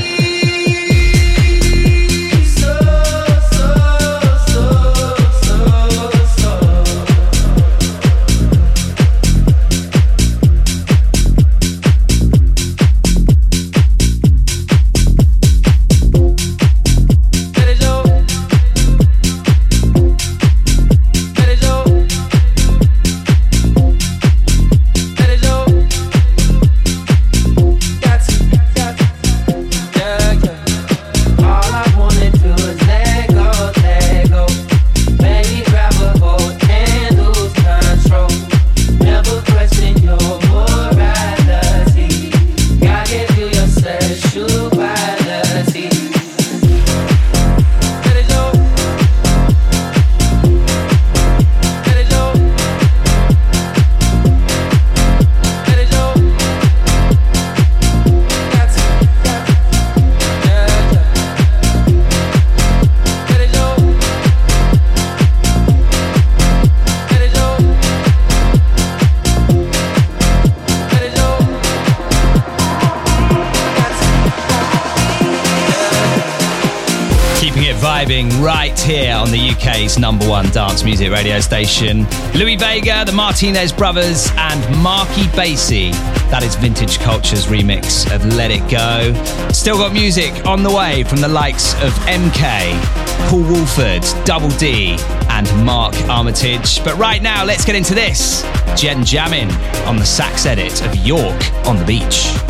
Dance 80.54 80.84
music 80.84 81.10
radio 81.10 81.40
station. 81.40 82.06
Louis 82.32 82.54
Vega, 82.54 83.04
the 83.04 83.10
Martinez 83.10 83.72
Brothers, 83.72 84.30
and 84.36 84.82
Marky 84.84 85.24
Basie. 85.34 85.90
That 86.30 86.44
is 86.44 86.54
Vintage 86.54 87.00
Culture's 87.00 87.46
remix 87.46 88.08
of 88.14 88.24
Let 88.36 88.52
It 88.52 88.60
Go. 88.70 89.12
Still 89.50 89.78
got 89.78 89.92
music 89.92 90.46
on 90.46 90.62
the 90.62 90.70
way 90.70 91.02
from 91.02 91.20
the 91.20 91.26
likes 91.26 91.74
of 91.82 91.90
MK, 92.06 92.80
Paul 93.28 93.42
Woolford, 93.42 94.04
Double 94.24 94.50
D, 94.50 94.96
and 95.28 95.66
Mark 95.66 95.96
Armitage. 96.08 96.84
But 96.84 96.96
right 96.98 97.20
now, 97.20 97.44
let's 97.44 97.64
get 97.64 97.74
into 97.74 97.96
this. 97.96 98.42
Jen 98.80 99.00
Jamin 99.00 99.50
on 99.88 99.96
the 99.96 100.06
sax 100.06 100.46
edit 100.46 100.86
of 100.86 100.94
York 100.94 101.66
on 101.66 101.78
the 101.78 101.84
Beach. 101.84 102.43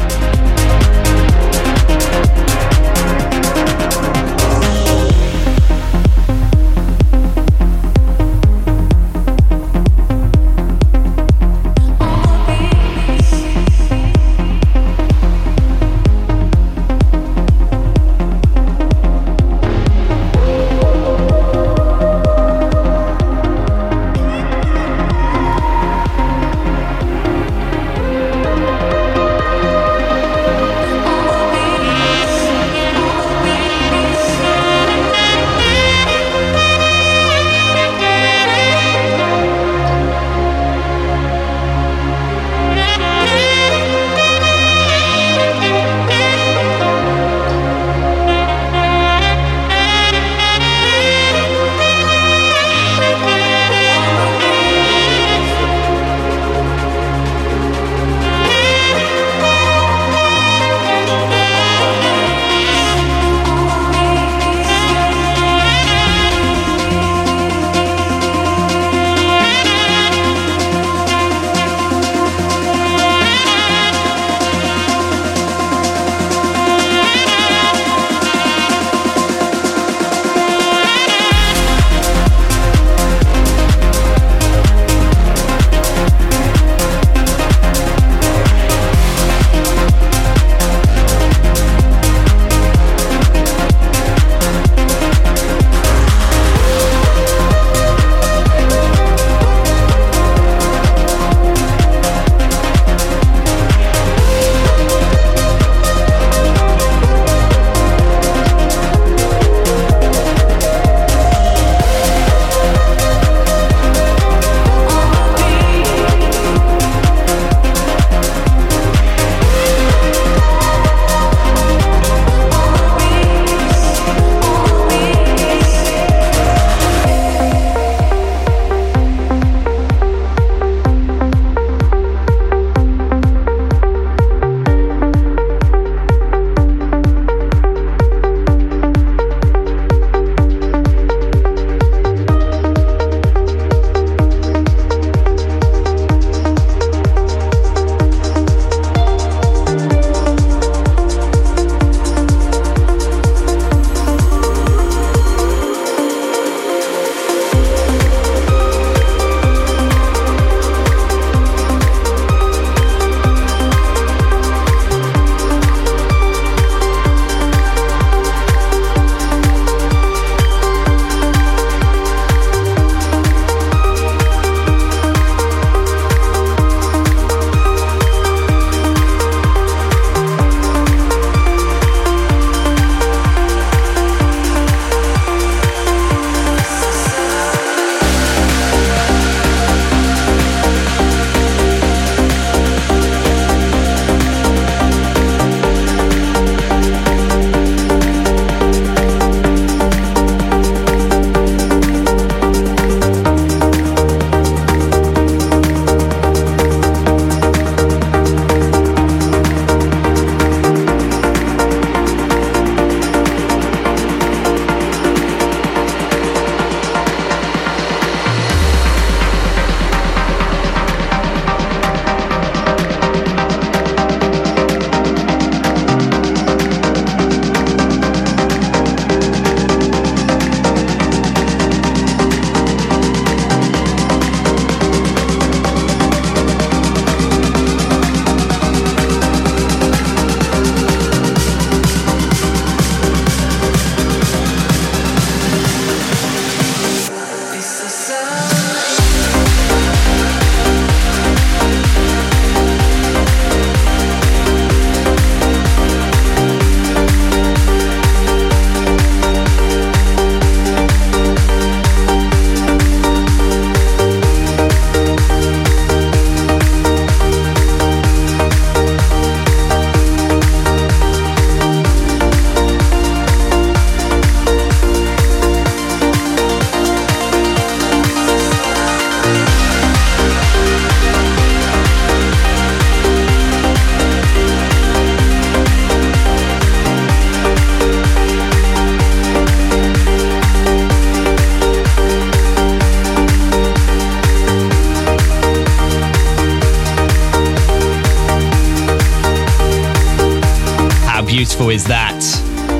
Is 301.75 301.83
that? 301.87 302.23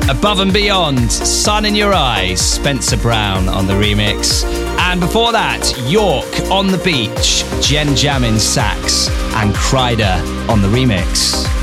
Above 0.09 0.39
and 0.39 0.53
Beyond, 0.53 1.11
Sun 1.11 1.65
in 1.65 1.75
Your 1.75 1.93
Eyes, 1.93 2.39
Spencer 2.39 2.95
Brown 2.95 3.49
on 3.49 3.67
the 3.67 3.73
remix. 3.73 4.45
And 4.79 5.01
before 5.01 5.33
that, 5.33 5.69
York 5.85 6.49
on 6.49 6.67
the 6.67 6.77
Beach, 6.77 7.43
Jen 7.61 7.87
Jamin 7.87 8.39
sax, 8.39 9.09
and 9.35 9.53
Kryder 9.53 10.47
on 10.47 10.61
the 10.61 10.69
remix. 10.69 11.54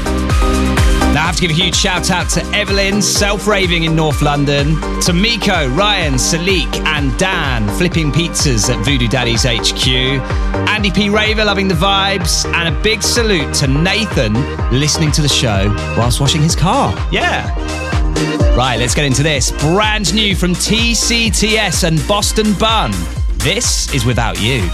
I 1.23 1.27
have 1.27 1.37
to 1.37 1.43
give 1.43 1.53
a 1.53 1.55
huge 1.55 1.77
shout 1.77 2.11
out 2.11 2.29
to 2.31 2.45
Evelyn, 2.47 3.01
self 3.01 3.47
raving 3.47 3.85
in 3.85 3.95
North 3.95 4.23
London, 4.23 4.75
to 5.03 5.13
Miko, 5.13 5.69
Ryan, 5.69 6.15
Salik, 6.15 6.75
and 6.85 7.17
Dan, 7.17 7.69
flipping 7.79 8.11
pizzas 8.11 8.69
at 8.69 8.85
Voodoo 8.85 9.07
Daddy's 9.07 9.45
HQ, 9.45 9.87
Andy 10.69 10.91
P. 10.91 11.11
Raver 11.11 11.45
loving 11.45 11.69
the 11.69 11.77
vibes, 11.77 12.45
and 12.53 12.75
a 12.75 12.83
big 12.83 13.05
salute 13.05 13.55
to 13.55 13.69
Nathan 13.69 14.35
listening 14.73 15.13
to 15.13 15.23
the 15.23 15.29
show 15.29 15.73
whilst 15.97 16.21
washing 16.21 16.43
his 16.43 16.57
car. 16.57 16.93
Yeah. 17.13 17.55
Right, 18.57 18.81
let's 18.81 18.97
get 18.97 19.05
into 19.05 19.23
this. 19.23 19.53
Brand 19.53 20.13
new 20.13 20.35
from 20.35 20.55
TCTS 20.55 21.85
and 21.87 22.05
Boston 22.09 22.53
Bun. 22.55 22.91
This 23.39 23.95
is 23.95 24.05
Without 24.05 24.43
You. 24.43 24.69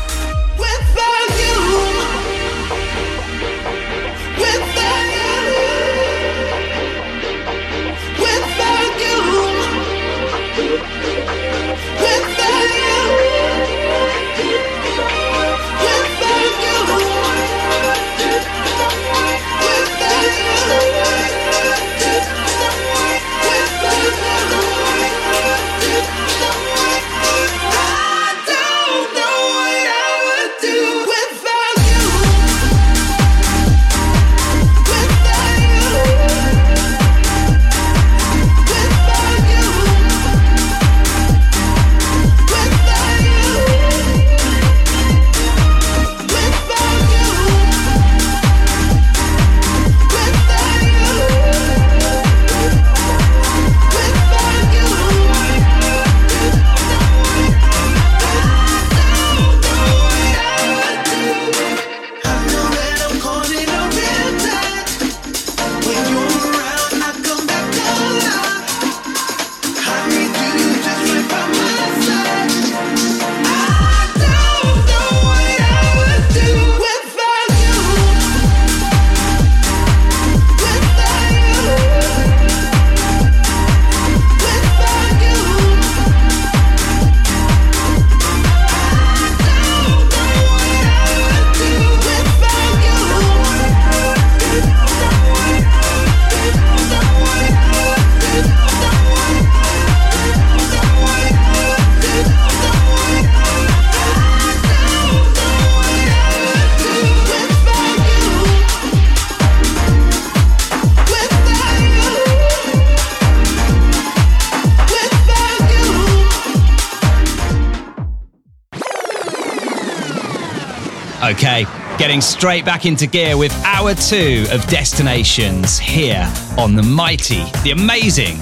Getting 122.18 122.38
straight 122.38 122.64
back 122.64 122.84
into 122.84 123.06
gear 123.06 123.36
with 123.36 123.52
hour 123.64 123.94
two 123.94 124.44
of 124.50 124.66
destinations 124.66 125.78
here 125.78 126.26
on 126.56 126.74
the 126.74 126.82
mighty, 126.82 127.44
the 127.62 127.70
amazing 127.70 128.36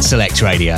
Select 0.00 0.42
Radio. 0.42 0.76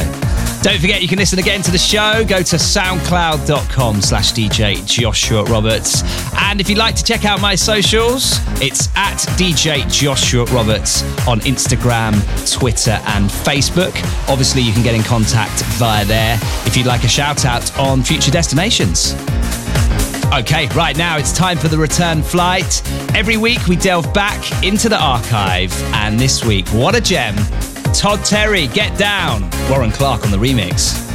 Don't 0.63 0.81
forget 0.81 1.03
you 1.03 1.09
can 1.09 1.19
listen 1.19 1.39
again 1.39 1.63
to 1.63 1.71
the 1.71 1.79
show. 1.79 2.25
Go 2.27 2.39
to 2.39 2.57
soundcloud.com 2.57 4.01
slash 4.01 4.33
DJ 4.33 4.85
Joshua 4.87 5.45
Roberts. 5.45 6.03
And 6.37 6.61
if 6.61 6.69
you'd 6.69 6.79
like 6.79 6.95
to 6.97 7.05
check 7.05 7.25
out 7.25 7.41
my 7.41 7.55
socials, 7.55 8.39
it's 8.63 8.89
at 8.97 9.19
DJ 9.37 9.91
Joshua 9.91 10.45
Roberts 10.47 11.03
on 11.29 11.41
Instagram, 11.41 12.15
Twitter, 12.51 12.99
and 13.09 13.29
Facebook. 13.29 13.95
Obviously, 14.29 14.63
you 14.63 14.73
can 14.73 14.83
get 14.83 14.95
in 14.95 15.03
contact 15.03 15.63
via 15.77 16.05
there 16.05 16.39
if 16.65 16.77
you'd 16.77 16.87
like 16.87 17.05
a 17.05 17.09
shout 17.09 17.45
out 17.45 17.79
on 17.79 18.03
future 18.03 18.31
destinations. 18.31 19.15
Okay, 20.33 20.69
right 20.77 20.97
now 20.97 21.17
it's 21.17 21.33
time 21.33 21.57
for 21.57 21.69
the 21.69 21.79
return 21.79 22.23
flight. 22.23 22.83
Every 23.15 23.39
week 23.39 23.67
we 23.67 23.77
delve 23.77 24.13
back 24.13 24.63
into 24.63 24.91
the 24.91 25.01
archive, 25.01 25.73
and 25.95 26.21
this 26.21 26.45
week, 26.45 26.69
what 26.69 26.95
a 26.95 27.01
gem! 27.01 27.35
Todd 27.95 28.23
Terry, 28.27 28.67
Get 28.69 28.97
Down. 28.99 29.51
Warren 29.71 29.91
Clarke 29.91 30.25
on 30.25 30.31
the 30.31 30.37
remix. 30.37 31.08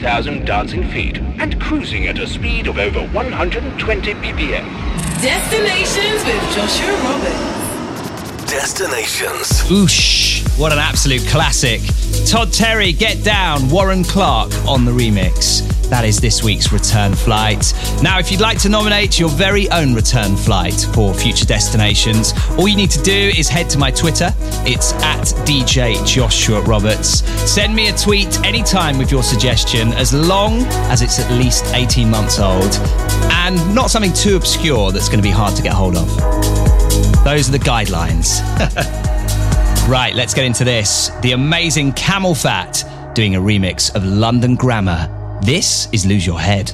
30,000 0.00 0.46
dancing 0.46 0.88
feet 0.88 1.18
and 1.18 1.60
cruising 1.60 2.06
at 2.06 2.18
a 2.18 2.26
speed 2.26 2.66
of 2.66 2.78
over 2.78 3.00
120 3.08 4.14
BPM. 4.14 4.64
Destinations 5.20 6.24
with 6.24 6.54
Joshua 6.54 6.92
Roberts. 7.02 8.50
Destinations. 8.50 9.48
Oosh, 9.68 10.58
what 10.58 10.72
an 10.72 10.78
absolute 10.78 11.26
classic. 11.28 11.82
Todd 12.26 12.50
Terry, 12.50 12.92
Get 12.92 13.22
Down, 13.22 13.68
Warren 13.68 14.02
Clarke 14.02 14.54
on 14.66 14.86
the 14.86 14.90
remix. 14.90 15.68
That 15.90 16.04
is 16.04 16.18
this 16.18 16.42
week's 16.42 16.72
return 16.72 17.14
flight. 17.14 17.74
Now, 18.00 18.18
if 18.18 18.30
you'd 18.30 18.40
like 18.40 18.58
to 18.60 18.68
nominate 18.68 19.18
your 19.18 19.28
very 19.28 19.68
own 19.70 19.92
return 19.92 20.36
flight 20.36 20.86
for 20.94 21.12
future 21.12 21.44
destinations, 21.44 22.32
all 22.56 22.68
you 22.68 22.76
need 22.76 22.92
to 22.92 23.02
do 23.02 23.32
is 23.36 23.48
head 23.48 23.68
to 23.70 23.78
my 23.78 23.90
Twitter. 23.90 24.32
It's 24.66 24.92
at 24.94 25.26
DJ 25.46 26.06
Joshua 26.06 26.60
Roberts. 26.62 27.24
Send 27.50 27.74
me 27.74 27.88
a 27.88 27.96
tweet 27.96 28.40
anytime 28.44 28.98
with 28.98 29.10
your 29.10 29.22
suggestion, 29.22 29.92
as 29.94 30.12
long 30.12 30.60
as 30.90 31.02
it's 31.02 31.18
at 31.18 31.30
least 31.32 31.64
18 31.74 32.10
months 32.10 32.38
old 32.38 32.72
and 33.32 33.74
not 33.74 33.90
something 33.90 34.12
too 34.12 34.36
obscure 34.36 34.92
that's 34.92 35.08
going 35.08 35.18
to 35.18 35.22
be 35.22 35.30
hard 35.30 35.56
to 35.56 35.62
get 35.62 35.72
hold 35.72 35.96
of. 35.96 36.06
Those 37.24 37.48
are 37.48 37.52
the 37.52 37.58
guidelines. 37.58 38.40
right, 39.88 40.14
let's 40.14 40.34
get 40.34 40.44
into 40.44 40.64
this. 40.64 41.10
The 41.22 41.32
amazing 41.32 41.92
Camelphat 41.92 43.14
doing 43.14 43.36
a 43.36 43.40
remix 43.40 43.94
of 43.94 44.04
London 44.04 44.56
Grammar. 44.56 45.38
This 45.42 45.88
is 45.92 46.06
Lose 46.06 46.26
Your 46.26 46.38
Head. 46.38 46.72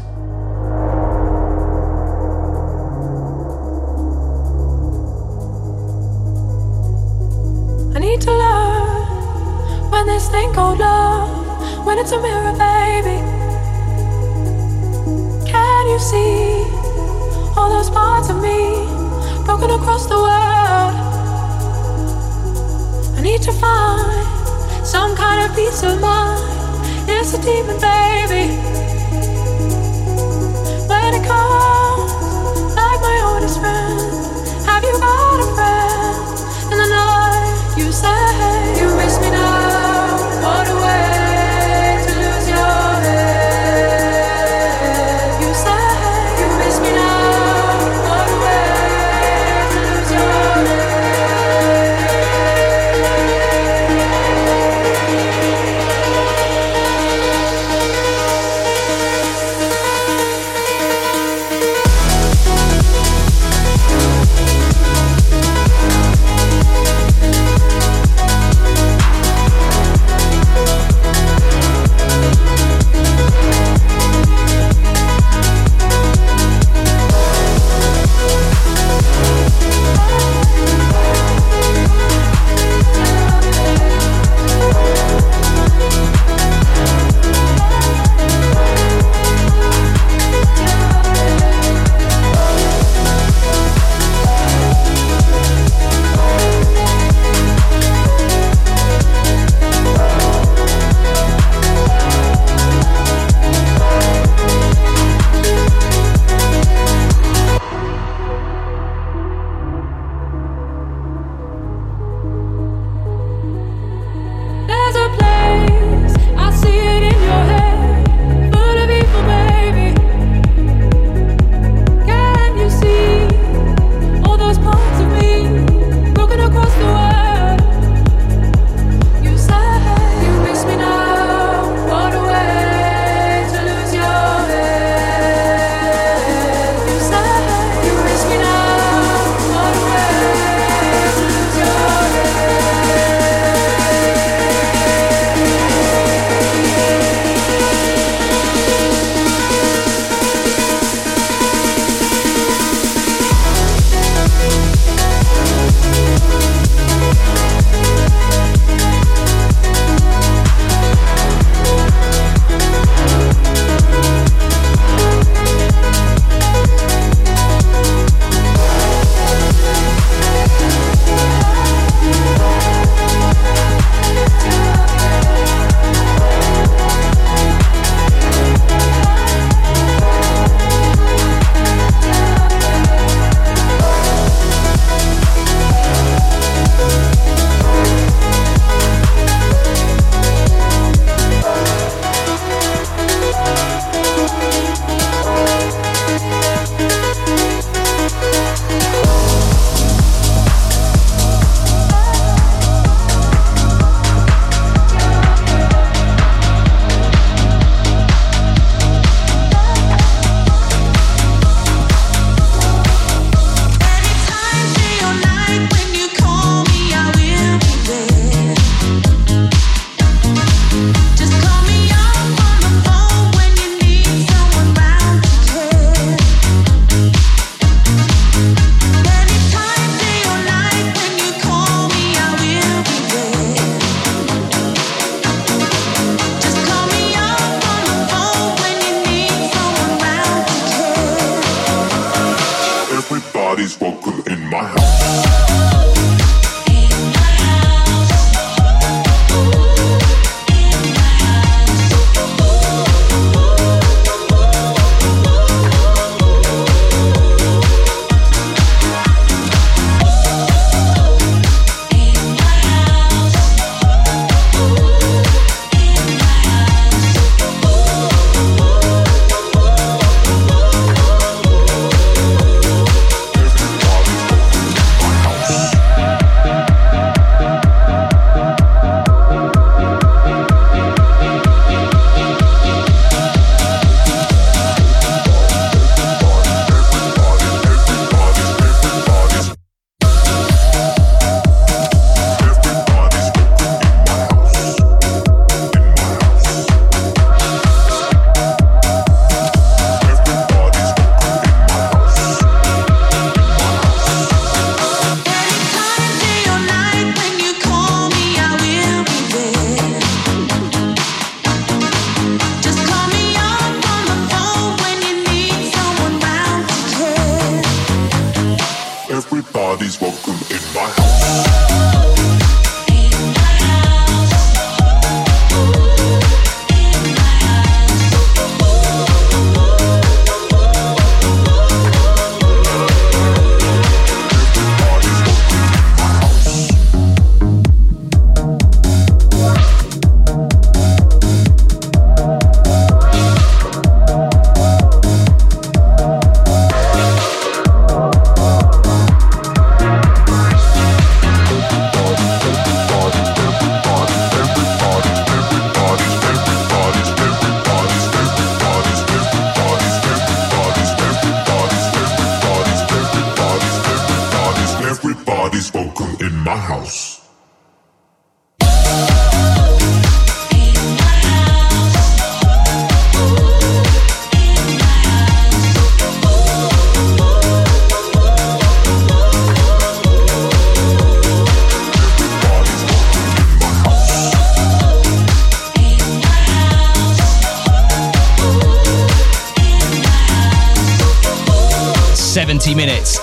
Called 10.67 10.79
love, 10.81 11.87
when 11.87 11.97
it's 11.99 12.11
a 12.11 12.21
mirror, 12.21 12.53
baby. 12.53 13.19
Can 15.53 15.83
you 15.93 15.99
see 15.99 16.65
all 17.57 17.69
those 17.71 17.89
parts 17.91 18.31
of 18.31 18.37
me 18.43 18.61
broken 19.45 19.71
across 19.71 20.07
the 20.07 20.19
world? 20.27 20.95
I 23.17 23.21
need 23.23 23.43
to 23.43 23.53
find 23.53 24.27
some 24.85 25.15
kind 25.15 25.39
of 25.45 25.57
peace 25.57 25.83
of 25.85 26.01
mind. 26.01 26.43
It's 27.09 27.35
a 27.35 27.41
demon, 27.47 27.79
baby. 27.79 28.47
When 30.91 31.11
it 31.19 31.25
comes, 31.31 32.11
like 32.81 33.01
my 33.09 33.17
oldest 33.29 33.61
friend, 33.61 34.01
have 34.67 34.83
you 34.83 34.95
got 34.99 35.39
a 35.45 35.49
friend? 35.57 36.73
In 36.73 36.79
the 36.83 36.89
night, 36.89 37.75
you 37.79 37.93
say 37.93 38.76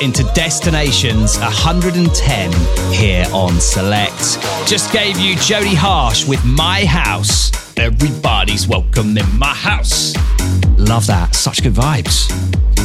into 0.04 0.24
Destinations 0.34 1.40
110 1.40 2.52
here 2.92 3.26
on 3.32 3.58
Select. 3.62 4.38
Just 4.68 4.92
gave 4.92 5.18
you 5.18 5.36
Jodie 5.36 5.76
Harsh 5.76 6.28
with 6.28 6.44
My 6.44 6.84
House. 6.84 7.52
Everybody's 7.78 8.68
welcome 8.68 9.18
in 9.18 9.40
my 9.40 9.54
house. 9.54 10.14
Love 10.78 11.08
that. 11.08 11.34
Such 11.34 11.64
good 11.64 11.74
vibes. 11.74 12.28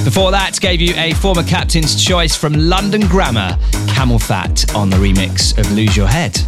Before 0.04 0.30
that, 0.30 0.60
gave 0.60 0.80
you 0.80 0.94
a 0.94 1.12
former 1.14 1.42
captain's 1.42 2.00
choice 2.02 2.36
from 2.36 2.52
London 2.52 3.00
Grammar, 3.08 3.58
Camelphat 3.88 4.72
on 4.76 4.88
the 4.88 4.96
remix 4.96 5.58
of 5.58 5.70
Lose 5.72 5.96
Your 5.96 6.06
Head. 6.06 6.38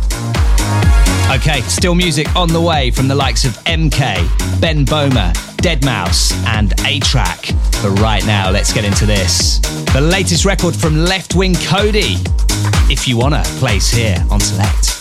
Okay, 1.34 1.62
still 1.62 1.96
music 1.96 2.34
on 2.36 2.48
the 2.48 2.60
way 2.60 2.92
from 2.92 3.08
the 3.08 3.14
likes 3.16 3.44
of 3.44 3.52
MK, 3.64 4.60
Ben 4.60 4.86
Böhmer, 4.86 5.32
Dead 5.56 5.84
Mouse, 5.84 6.32
and 6.46 6.72
A-Trak. 6.86 7.82
But 7.82 8.00
right 8.00 8.24
now, 8.24 8.50
let's 8.50 8.72
get 8.72 8.84
into 8.84 9.04
this. 9.04 9.60
The 9.92 10.00
latest 10.00 10.44
record 10.44 10.76
from 10.76 11.04
Left 11.04 11.34
Wing 11.34 11.56
Cody. 11.66 12.14
If 12.88 13.08
you 13.08 13.16
wanna, 13.16 13.42
place 13.58 13.90
here 13.90 14.24
on 14.30 14.38
Select. 14.38 14.99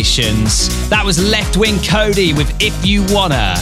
Destinations. 0.00 0.88
That 0.88 1.04
was 1.04 1.18
Leftwing 1.18 1.76
Kody 1.84 2.34
with 2.34 2.50
If 2.58 2.86
You 2.86 3.02
Wanna. 3.14 3.54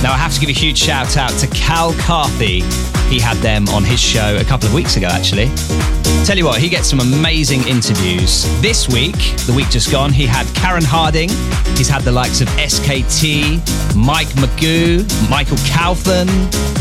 Now, 0.00 0.12
I 0.12 0.16
have 0.16 0.32
to 0.32 0.38
give 0.38 0.48
a 0.48 0.52
huge 0.52 0.78
shout 0.78 1.16
out 1.16 1.32
to 1.40 1.48
Cal 1.48 1.92
Carthy. 1.94 2.60
He 3.10 3.18
had 3.18 3.36
them 3.38 3.68
on 3.68 3.82
his 3.82 3.98
show 3.98 4.36
a 4.36 4.44
couple 4.44 4.68
of 4.68 4.74
weeks 4.74 4.96
ago, 4.96 5.08
actually. 5.10 5.50
Tell 6.24 6.38
you 6.38 6.44
what, 6.44 6.60
he 6.60 6.68
gets 6.68 6.88
some 6.88 7.00
amazing 7.00 7.66
interviews. 7.66 8.44
This 8.62 8.88
week, 8.88 9.16
the 9.46 9.52
week 9.56 9.70
just 9.70 9.90
gone, 9.90 10.12
he 10.12 10.24
had 10.24 10.46
Karen 10.54 10.84
Harding. 10.84 11.30
He's 11.76 11.88
had 11.88 12.02
the 12.02 12.12
likes 12.12 12.40
of 12.40 12.46
SKT, 12.50 13.96
Mike 13.96 14.32
Mago, 14.36 15.02
Michael 15.28 15.56
Calfan. 15.66 16.28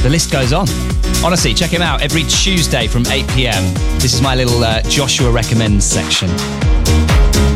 The 0.03 0.10
list 0.11 0.32
goes 0.32 0.53
on. 0.53 0.68
Honestly, 1.26 1.56
check 1.56 1.72
him 1.72 1.82
out 1.82 2.03
every 2.03 2.23
Tuesday 2.26 2.86
from 2.86 3.07
8 3.07 3.28
pm. 3.30 3.73
This 3.98 4.14
is 4.14 4.22
my 4.22 4.36
little 4.36 4.64
uh, 4.64 4.84
Joshua 4.84 5.32
Recommends 5.32 5.86
section. 5.86 6.30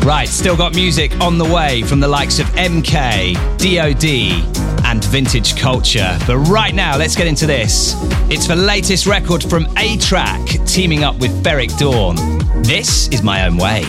Right, 0.06 0.28
still 0.28 0.56
got 0.56 0.72
music 0.76 1.18
on 1.20 1.36
the 1.36 1.44
way 1.44 1.82
from 1.82 1.98
the 1.98 2.06
likes 2.06 2.38
of 2.38 2.46
MK, 2.50 3.58
D.O.D, 3.58 4.44
and 4.84 5.04
Vintage 5.06 5.56
Culture. 5.56 6.16
But 6.28 6.36
right 6.36 6.72
now, 6.72 6.96
let's 6.96 7.16
get 7.16 7.26
into 7.26 7.44
this. 7.44 7.96
It's 8.30 8.46
the 8.46 8.54
latest 8.54 9.06
record 9.06 9.42
from 9.42 9.64
A-Trak, 9.76 10.72
teaming 10.72 11.02
up 11.02 11.18
with 11.18 11.42
Beric 11.42 11.76
Dawn. 11.76 12.14
This 12.62 13.08
is 13.08 13.24
My 13.24 13.48
Own 13.48 13.56
Way. 13.56 13.82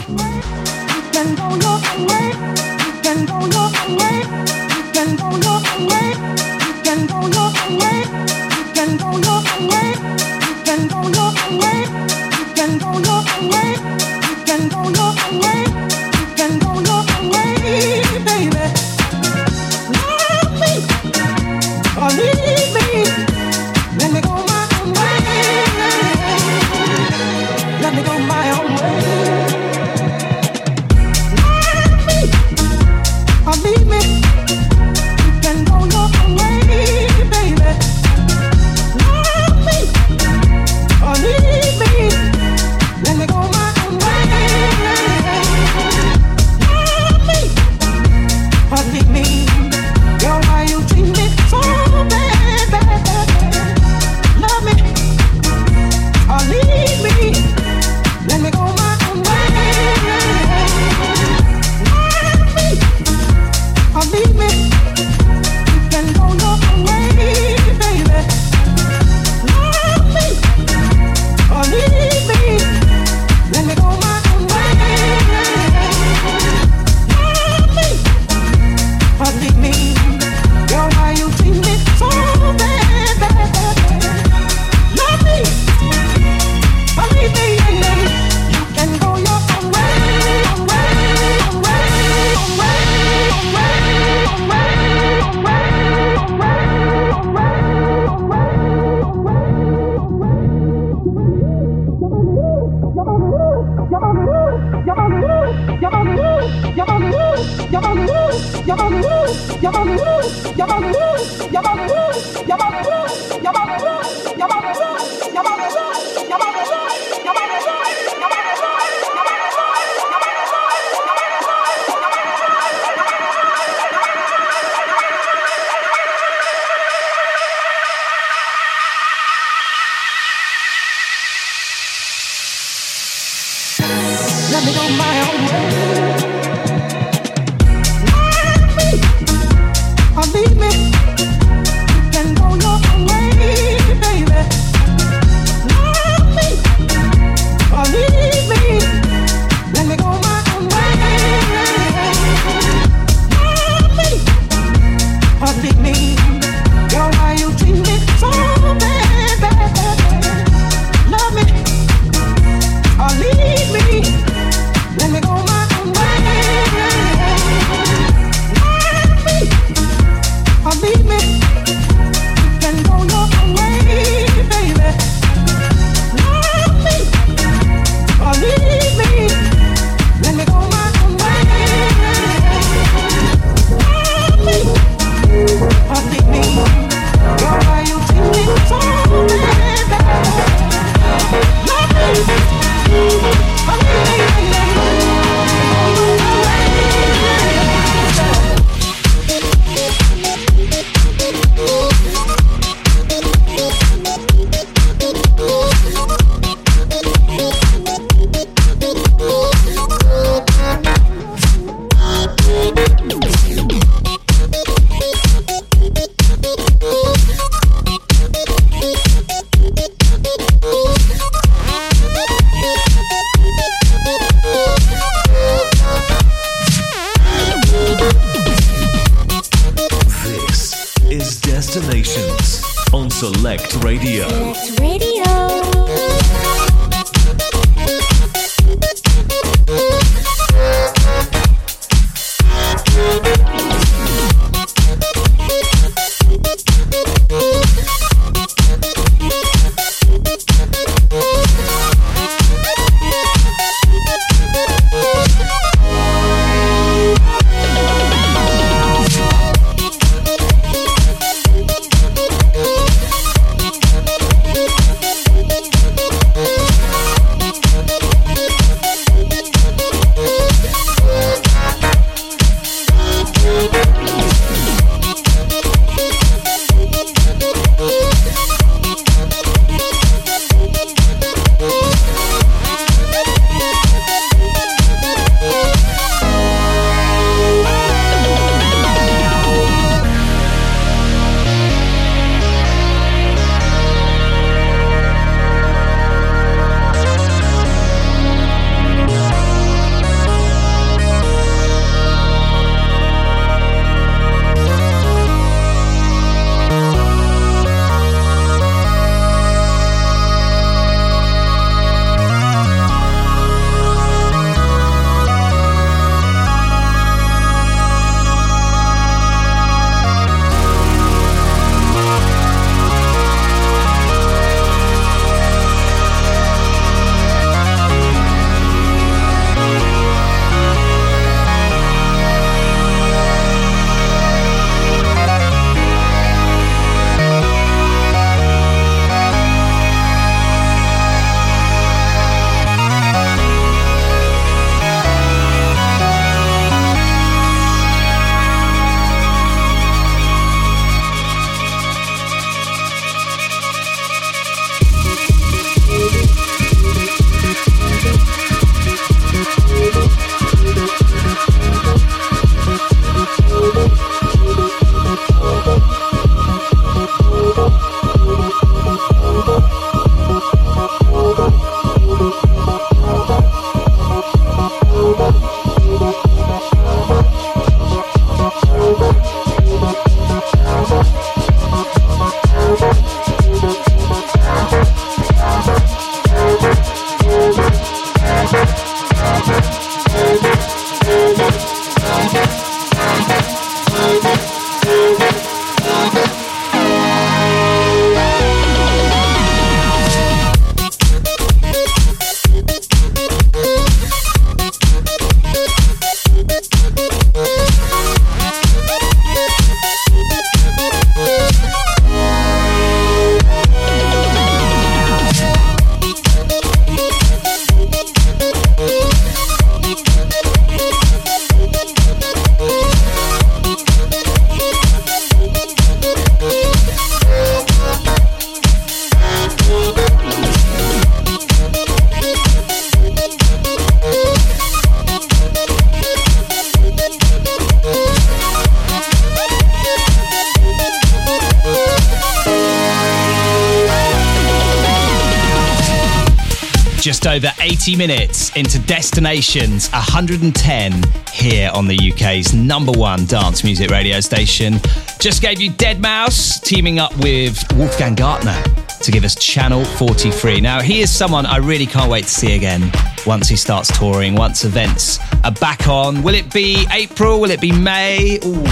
Over 447.37 447.51
80 447.61 447.95
minutes 447.97 448.55
into 448.55 448.79
Destinations 448.79 449.91
110 449.91 451.03
here 451.31 451.69
on 451.71 451.85
the 451.85 452.11
UK's 452.11 452.51
number 452.55 452.91
one 452.91 453.27
dance 453.27 453.63
music 453.63 453.91
radio 453.91 454.19
station. 454.21 454.79
Just 455.19 455.43
gave 455.43 455.61
you 455.61 455.69
deadmau5 455.69 456.63
teaming 456.63 456.97
up 456.97 457.15
with 457.17 457.63
Wolfgang 457.75 458.15
Gartner 458.15 458.59
to 459.03 459.11
give 459.11 459.23
us 459.23 459.35
Channel 459.35 459.85
43. 459.85 460.61
Now, 460.61 460.81
he 460.81 461.01
is 461.01 461.11
someone 461.11 461.45
I 461.45 461.57
really 461.57 461.85
can't 461.85 462.09
wait 462.09 462.23
to 462.23 462.31
see 462.31 462.55
again 462.55 462.91
once 463.27 463.47
he 463.47 463.55
starts 463.55 463.95
touring, 463.95 464.33
once 464.33 464.65
events 464.65 465.19
are 465.43 465.51
back 465.51 465.87
on. 465.87 466.23
Will 466.23 466.33
it 466.33 466.51
be 466.51 466.87
April? 466.91 467.39
Will 467.39 467.51
it 467.51 467.61
be 467.61 467.71
May? 467.71 468.39
Ooh. 468.43 468.65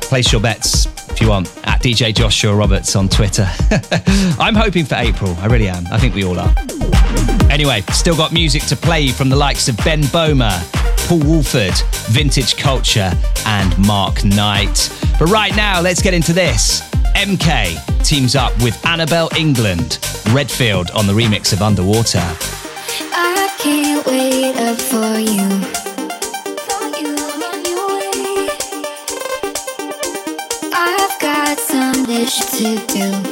Place 0.00 0.32
your 0.32 0.40
bets 0.40 0.88
you 1.22 1.28
want 1.28 1.48
at 1.64 1.80
DJ 1.80 2.12
Joshua 2.12 2.54
Roberts 2.54 2.96
on 2.96 3.08
Twitter. 3.08 3.48
I'm 4.40 4.54
hoping 4.54 4.84
for 4.84 4.96
April. 4.96 5.34
I 5.38 5.46
really 5.46 5.68
am. 5.68 5.86
I 5.92 5.98
think 5.98 6.14
we 6.14 6.24
all 6.24 6.38
are. 6.38 6.52
Anyway, 7.48 7.82
still 7.92 8.16
got 8.16 8.32
music 8.32 8.62
to 8.64 8.76
play 8.76 9.08
from 9.08 9.28
the 9.28 9.36
likes 9.36 9.68
of 9.68 9.76
Ben 9.78 10.02
Böhmer, 10.02 10.52
Paul 11.06 11.20
Woolford, 11.20 11.74
Vintage 12.08 12.56
Culture, 12.56 13.12
and 13.46 13.86
Mark 13.86 14.24
Knight. 14.24 14.90
But 15.18 15.26
right 15.28 15.54
now, 15.54 15.80
let's 15.80 16.02
get 16.02 16.12
into 16.12 16.32
this. 16.32 16.80
MK 17.14 18.04
teams 18.04 18.34
up 18.34 18.52
with 18.62 18.74
Anabel 18.82 19.28
Englund, 19.30 20.34
Redfield 20.34 20.90
on 20.90 21.06
the 21.06 21.12
remix 21.12 21.52
of 21.52 21.62
Underwater. 21.62 22.22
I 23.12 23.54
can't 23.58 24.04
wait 24.06 24.56
up 24.56 24.78
for 24.80 25.18
you. 25.18 25.81
Dish 32.24 32.38
to 32.38 32.76
do. 32.86 33.31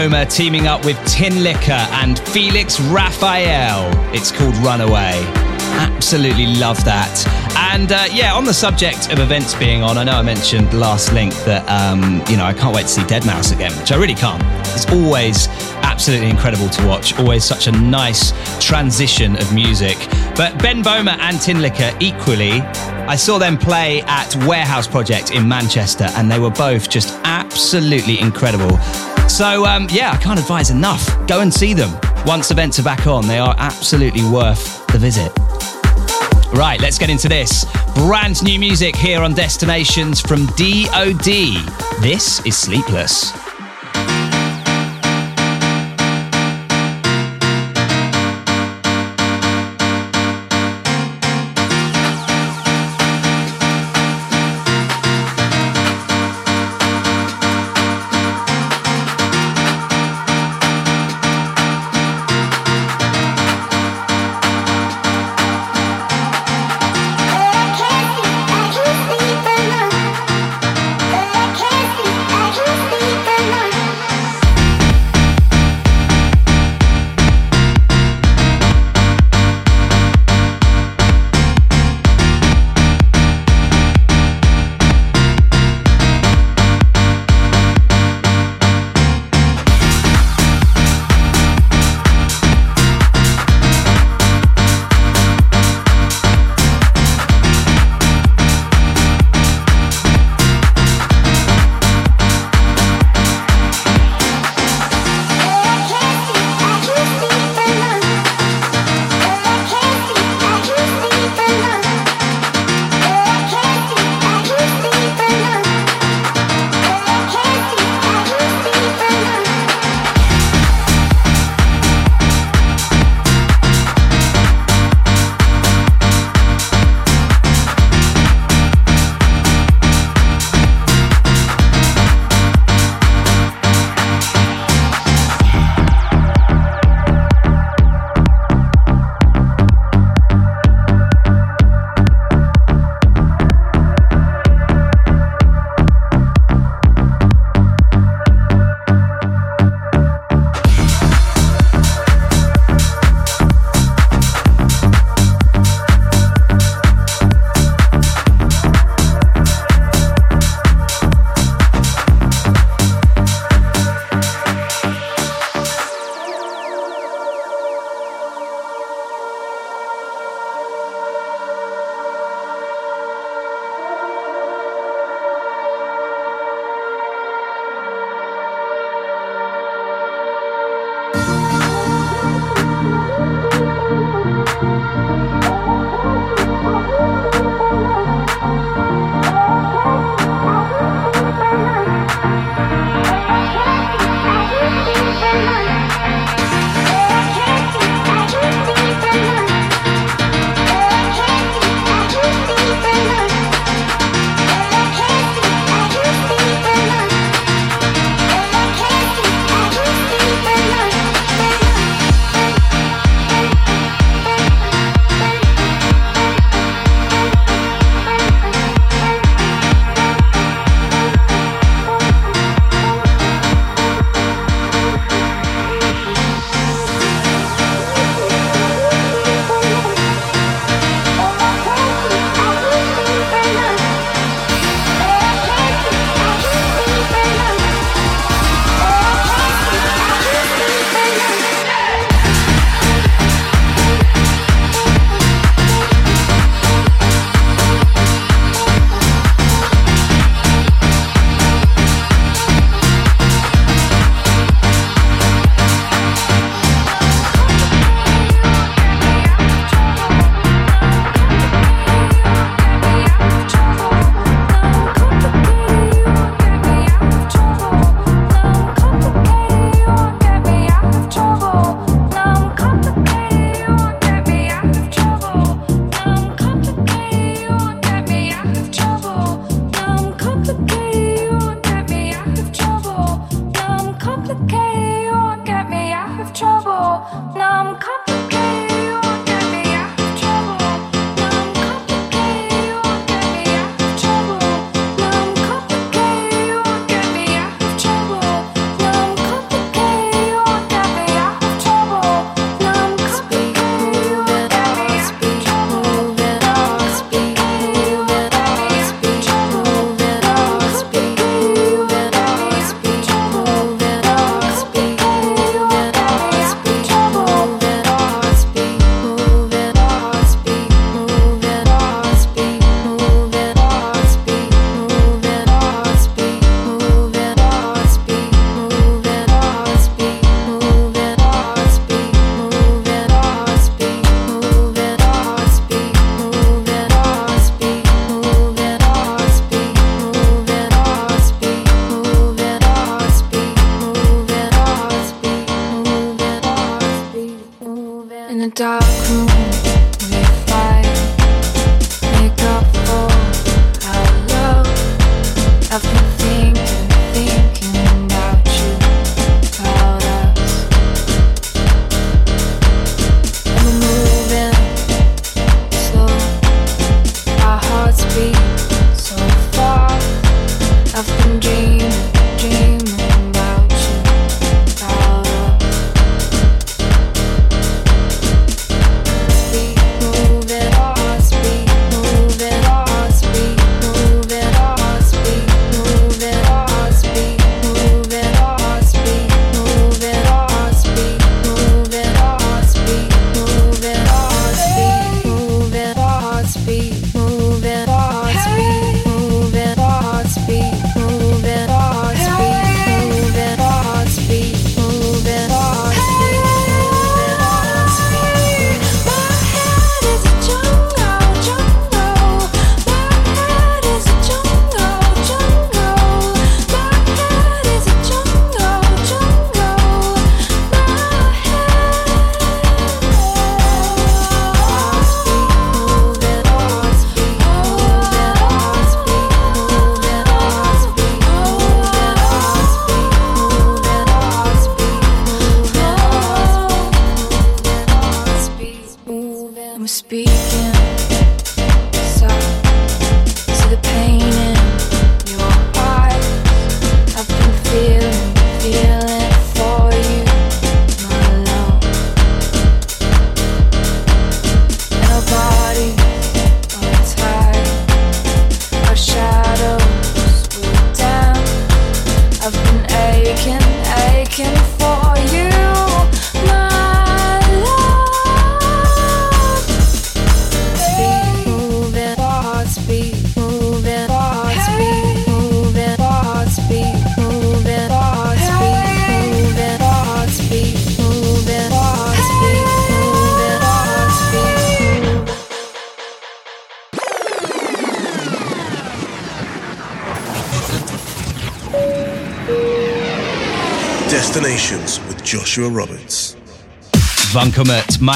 Böhmer 0.00 0.34
teaming 0.34 0.66
up 0.66 0.82
with 0.86 0.96
Tinlicker 1.00 1.86
and 2.00 2.18
Felix 2.18 2.80
Raphael. 2.80 3.90
It's 4.14 4.32
called 4.32 4.56
Runaway. 4.56 5.12
Absolutely 5.76 6.46
love 6.56 6.82
that. 6.86 7.22
And 7.74 7.92
uh, 7.92 8.06
yeah, 8.10 8.32
on 8.32 8.46
the 8.46 8.54
subject 8.54 9.12
of 9.12 9.18
events 9.18 9.54
being 9.54 9.82
on, 9.82 9.98
I 9.98 10.04
know 10.04 10.12
I 10.12 10.22
mentioned 10.22 10.72
last 10.72 11.12
link 11.12 11.34
that 11.44 11.68
um, 11.68 12.22
you 12.30 12.38
know 12.38 12.46
I 12.46 12.54
can't 12.54 12.74
wait 12.74 12.84
to 12.84 12.88
see 12.88 13.02
deadmau5 13.02 13.52
again, 13.52 13.78
which 13.78 13.92
I 13.92 13.96
really 13.96 14.14
can't. 14.14 14.42
It's 14.74 14.90
always 14.90 15.48
absolutely 15.82 16.30
incredible 16.30 16.70
to 16.70 16.86
watch. 16.86 17.18
Always 17.18 17.44
such 17.44 17.66
a 17.66 17.72
nice 17.72 18.32
transition 18.58 19.36
of 19.36 19.52
music. 19.52 19.98
But 20.34 20.58
Ben 20.62 20.82
Böhmer 20.82 21.18
and 21.18 21.36
Tinlicker 21.36 21.94
equally, 22.00 22.62
I 23.06 23.16
saw 23.16 23.36
them 23.36 23.58
play 23.58 24.00
at 24.06 24.34
Warehouse 24.46 24.86
Project 24.86 25.32
in 25.32 25.46
Manchester, 25.46 26.08
and 26.16 26.30
they 26.30 26.38
were 26.38 26.50
both 26.50 26.88
just 26.88 27.20
absolutely 27.24 28.18
incredible. 28.18 28.78
So 29.30 29.64
um, 29.64 29.86
yeah, 29.90 30.10
I 30.10 30.16
can't 30.16 30.38
advise 30.38 30.70
enough. 30.70 31.08
Go 31.26 31.40
and 31.40 31.54
see 31.54 31.72
them 31.72 31.98
once 32.26 32.50
events 32.50 32.78
are 32.78 32.82
back 32.82 33.06
on. 33.06 33.26
They 33.26 33.38
are 33.38 33.54
absolutely 33.58 34.22
worth 34.28 34.86
the 34.88 34.98
visit. 34.98 35.32
Right, 36.52 36.78
let's 36.80 36.98
get 36.98 37.10
into 37.10 37.28
this. 37.28 37.64
Brand 37.94 38.42
new 38.42 38.58
music 38.58 38.96
here 38.96 39.22
on 39.22 39.32
Destinations 39.32 40.20
from 40.20 40.46
D.O.D. 40.56 41.62
This 42.00 42.44
is 42.44 42.58
Sleepless. 42.58 43.49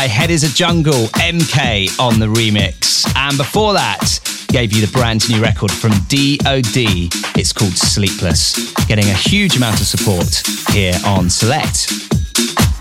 My 0.05 0.09
Head 0.09 0.31
is 0.31 0.44
a 0.44 0.55
Jungle, 0.55 1.06
MK 1.14 1.98
on 1.98 2.18
the 2.18 2.26
remix. 2.26 3.10
And 3.16 3.39
before 3.39 3.72
that, 3.72 4.20
gave 4.48 4.70
you 4.74 4.85
the 4.85 4.93
brand 4.93 5.26
new 5.31 5.40
record 5.40 5.72
from 5.72 5.93
D.O.D. 6.09 7.09
It's 7.35 7.55
called 7.55 7.72
Sleepless, 7.72 8.74
getting 8.85 9.06
a 9.06 9.14
huge 9.14 9.56
amount 9.56 9.81
of 9.81 9.86
support 9.86 10.47
here 10.72 10.93
on 11.06 11.31
Select. 11.31 11.90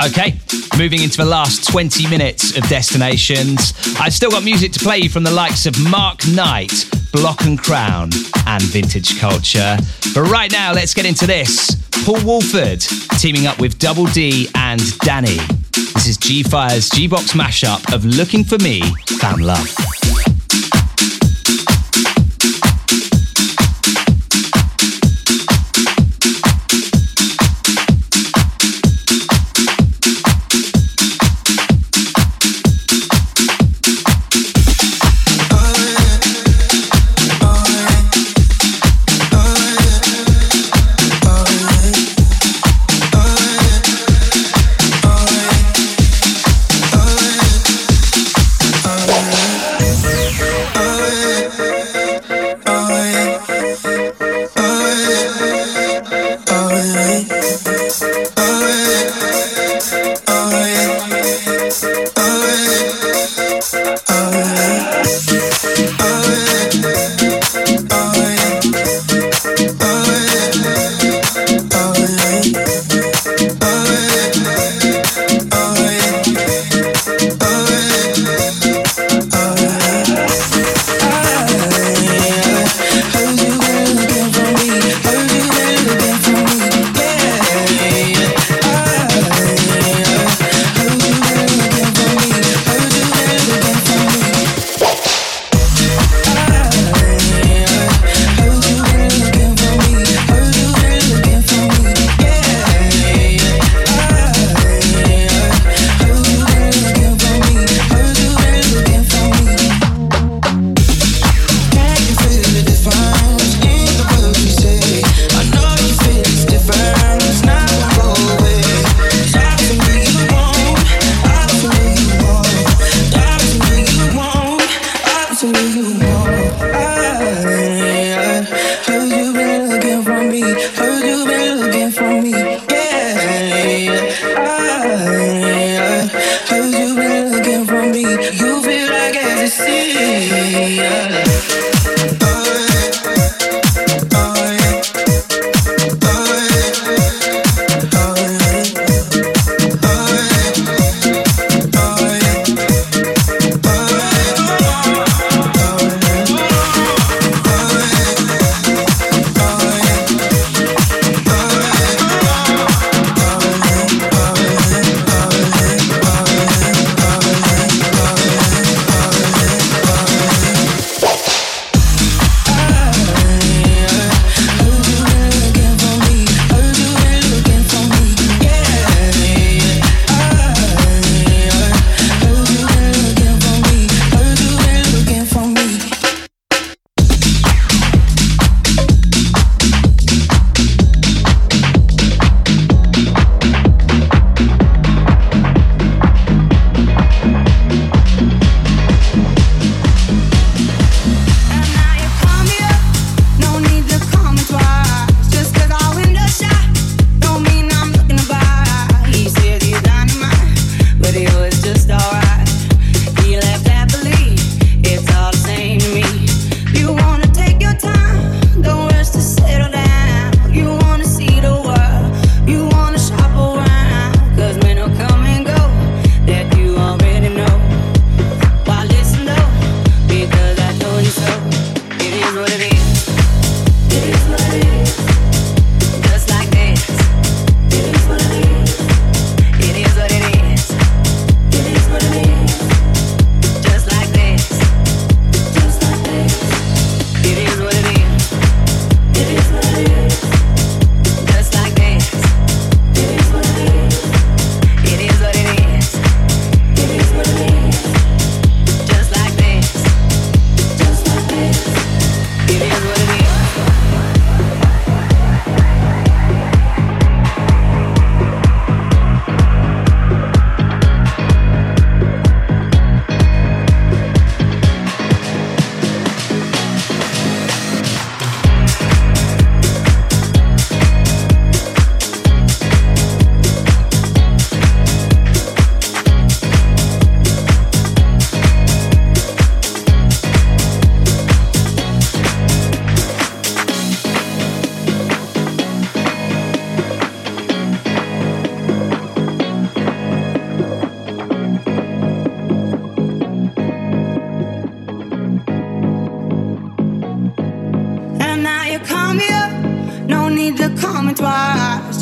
Okay, 0.06 0.38
moving 0.78 1.02
into 1.02 1.16
the 1.16 1.26
last 1.26 1.66
20 1.70 2.10
minutes 2.10 2.58
of 2.58 2.68
Destinations. 2.68 3.72
I've 4.02 4.14
still 4.14 4.32
got 4.32 4.44
music 4.44 4.74
to 4.74 4.80
play 4.80 4.98
you 4.98 5.10
from 5.10 5.24
the 5.24 5.32
likes 5.32 5.66
of 5.66 5.80
Mark 5.90 6.28
Knight, 6.28 6.74
Block 7.14 7.46
and 7.46 7.58
Crown, 7.58 8.10
and 8.48 8.62
Vintage 8.64 9.18
Culture. 9.18 9.78
But 10.14 10.24
right 10.24 10.52
now, 10.52 10.74
let's 10.74 10.94
get 10.94 11.06
into 11.06 11.26
this. 11.26 11.74
Paul 12.04 12.22
Woolford 12.26 12.82
teaming 13.18 13.48
up 13.48 13.62
with 13.62 13.80
Double 13.80 14.08
D 14.08 14.50
and 14.56 14.82
Danny. 15.00 15.38
This 16.04 16.10
is 16.10 16.18
G 16.18 16.44
Fire's 16.44 16.90
G 16.90 17.08
Box 17.08 17.32
mashup 17.32 17.94
of 17.94 18.04
Looking 18.04 18.44
for 18.44 18.58
Me, 18.58 18.82
Found 19.22 19.40
Love. 19.40 19.83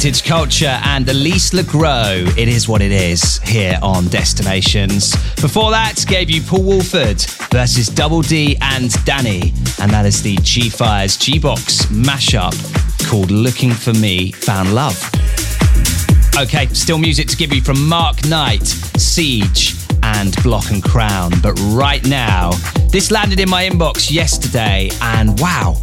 Vintage 0.00 0.24
Culture 0.24 0.80
and 0.84 1.06
Elise 1.10 1.52
LeGrow. 1.52 2.24
It 2.38 2.48
is 2.48 2.66
what 2.66 2.80
it 2.80 2.90
is 2.90 3.36
here 3.40 3.78
on 3.82 4.08
Destinations. 4.08 5.12
Before 5.42 5.70
that, 5.72 6.02
gave 6.08 6.30
you 6.30 6.40
Paul 6.40 6.62
Woolford 6.62 7.20
versus 7.52 7.88
Double 7.88 8.22
D 8.22 8.56
and 8.62 8.90
Danny, 9.04 9.52
and 9.78 9.90
that 9.90 10.06
is 10.06 10.22
the 10.22 10.36
G 10.36 10.70
Fires 10.70 11.18
G 11.18 11.38
Box 11.38 11.84
mashup 11.88 12.56
called 13.10 13.30
Looking 13.30 13.72
for 13.72 13.92
Me 13.92 14.32
Found 14.32 14.74
Love. 14.74 14.98
Okay, 16.38 16.66
still 16.68 16.96
music 16.96 17.28
to 17.28 17.36
give 17.36 17.52
you 17.52 17.60
from 17.60 17.86
Mark 17.86 18.24
Knight, 18.24 18.66
Siege, 18.66 19.76
and 20.02 20.34
Block 20.42 20.70
and 20.70 20.82
Crown. 20.82 21.30
But 21.42 21.52
right 21.74 22.02
now, 22.06 22.52
this 22.88 23.10
landed 23.10 23.38
in 23.38 23.50
my 23.50 23.68
inbox 23.68 24.10
yesterday, 24.10 24.88
and 25.02 25.38
wow, 25.38 25.76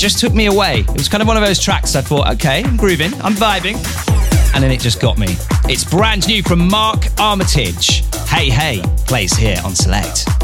just 0.00 0.18
took 0.18 0.32
me 0.32 0.46
away. 0.46 0.80
It 0.80 0.92
was 0.94 1.10
kind 1.10 1.20
of 1.20 1.28
one 1.28 1.36
of 1.36 1.42
those 1.42 1.58
tracks 1.58 1.94
I 1.94 2.00
thought, 2.00 2.26
okay, 2.34 2.64
I'm 2.64 2.78
grooving, 2.78 3.12
I'm 3.20 3.34
vibing. 3.34 3.76
And 4.54 4.64
then 4.64 4.70
it 4.70 4.80
just 4.80 4.98
got 4.98 5.18
me. 5.18 5.26
It's 5.64 5.84
brand 5.84 6.26
new 6.26 6.42
from 6.42 6.68
Mark 6.68 7.08
Armitage. 7.20 8.02
Hey, 8.26 8.48
hey, 8.48 8.82
plays 9.06 9.34
here 9.36 9.60
on 9.62 9.74
Select. 9.74 10.39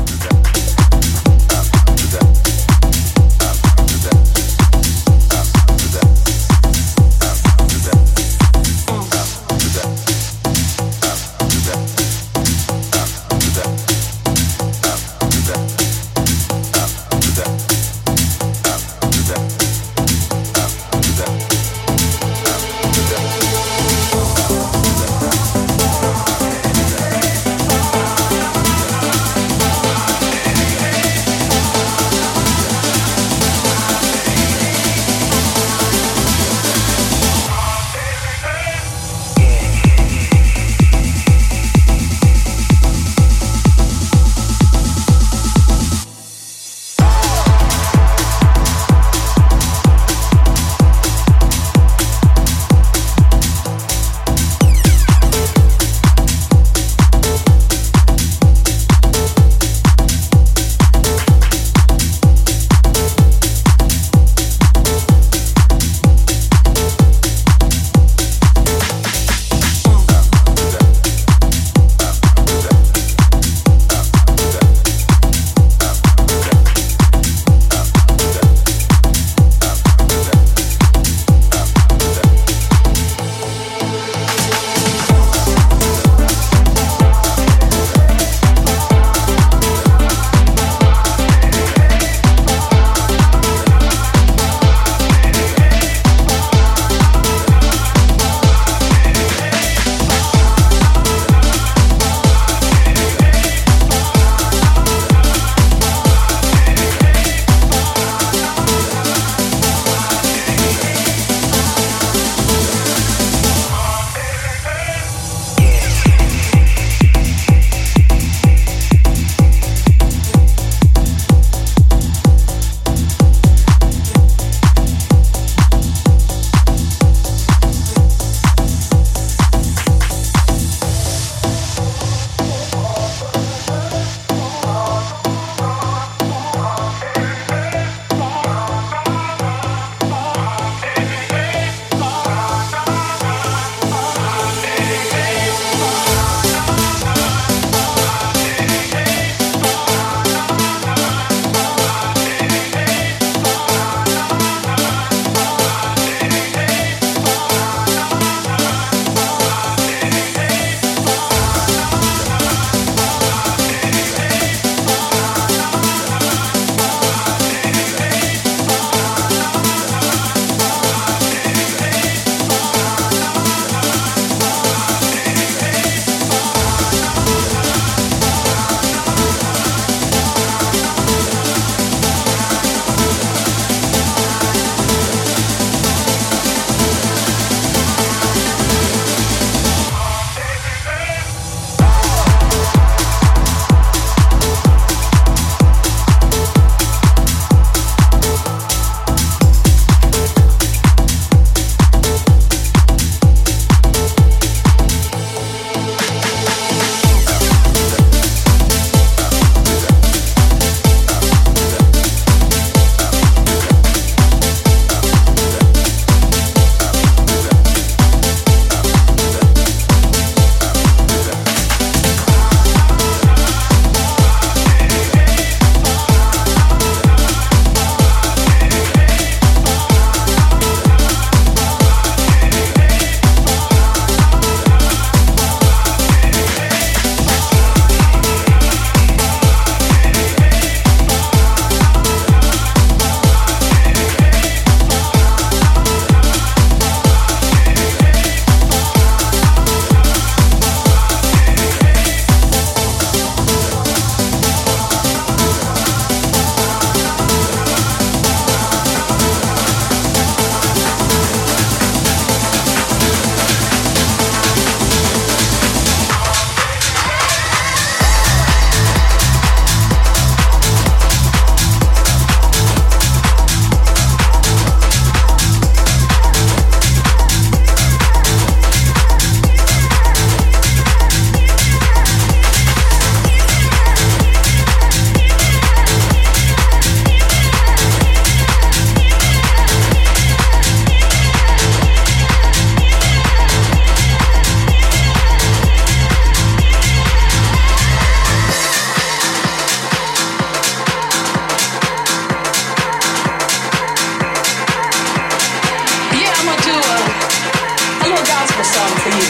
something. 308.73 309.26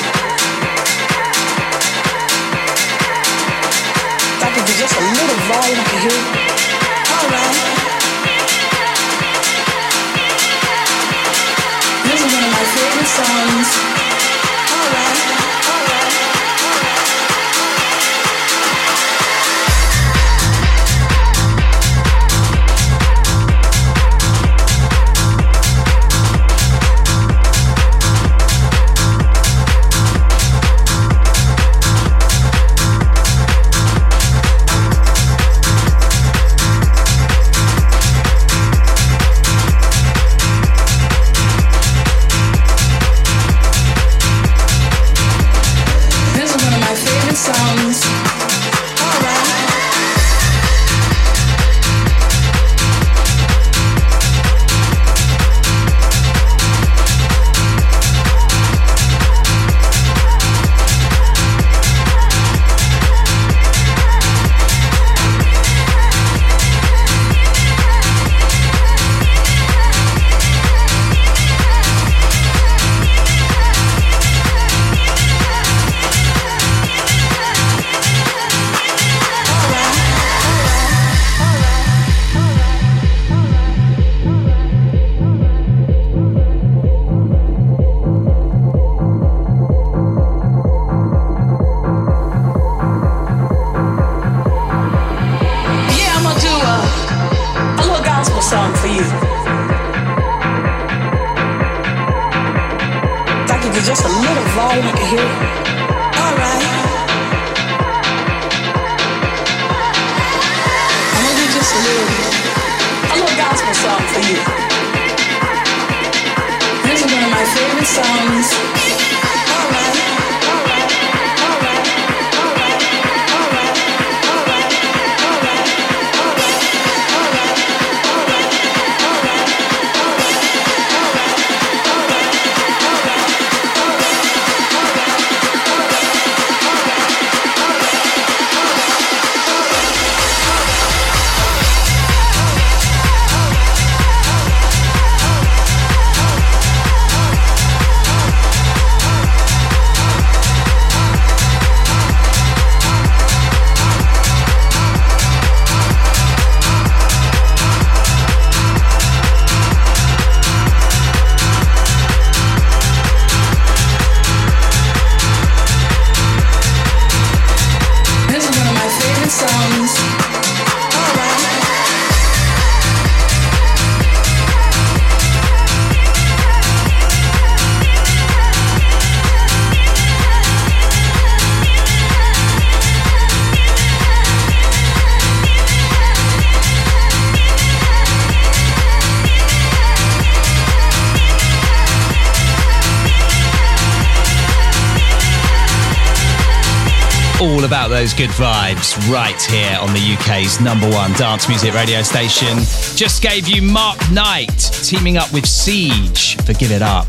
Those 198.06 198.14
good 198.14 198.30
vibes 198.30 199.10
right 199.10 199.42
here 199.42 199.76
on 199.80 199.92
the 199.92 200.16
UK's 200.16 200.60
number 200.60 200.88
one 200.88 201.12
dance 201.14 201.48
music 201.48 201.74
radio 201.74 202.02
station. 202.02 202.56
Just 202.94 203.20
gave 203.20 203.48
you 203.48 203.62
Mark 203.62 203.98
Knight 204.12 204.56
teaming 204.84 205.16
up 205.16 205.32
with 205.32 205.44
Siege 205.44 206.36
for 206.44 206.52
Give 206.52 206.70
It 206.70 206.82
Up. 206.82 207.08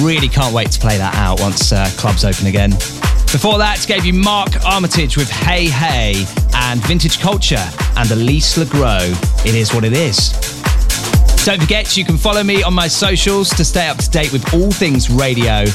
Really 0.00 0.26
can't 0.26 0.52
wait 0.52 0.72
to 0.72 0.80
play 0.80 0.98
that 0.98 1.14
out 1.14 1.38
once 1.38 1.70
uh, 1.70 1.88
clubs 1.96 2.24
open 2.24 2.48
again. 2.48 2.70
Before 3.30 3.56
that, 3.58 3.84
gave 3.86 4.04
you 4.04 4.14
Mark 4.14 4.50
Armitage 4.64 5.16
with 5.16 5.30
Hey 5.30 5.66
Hey 5.66 6.24
and 6.56 6.82
Vintage 6.86 7.20
Culture 7.20 7.64
and 7.96 8.10
Elise 8.10 8.58
LeGrow. 8.58 9.46
It 9.46 9.54
is 9.54 9.72
what 9.72 9.84
it 9.84 9.92
is. 9.92 10.30
Don't 11.44 11.60
forget, 11.60 11.96
you 11.96 12.04
can 12.04 12.18
follow 12.18 12.42
me 12.42 12.64
on 12.64 12.74
my 12.74 12.88
socials 12.88 13.48
to 13.50 13.64
stay 13.64 13.86
up 13.86 13.98
to 13.98 14.10
date 14.10 14.32
with 14.32 14.52
all 14.52 14.72
things 14.72 15.08
radio 15.08 15.66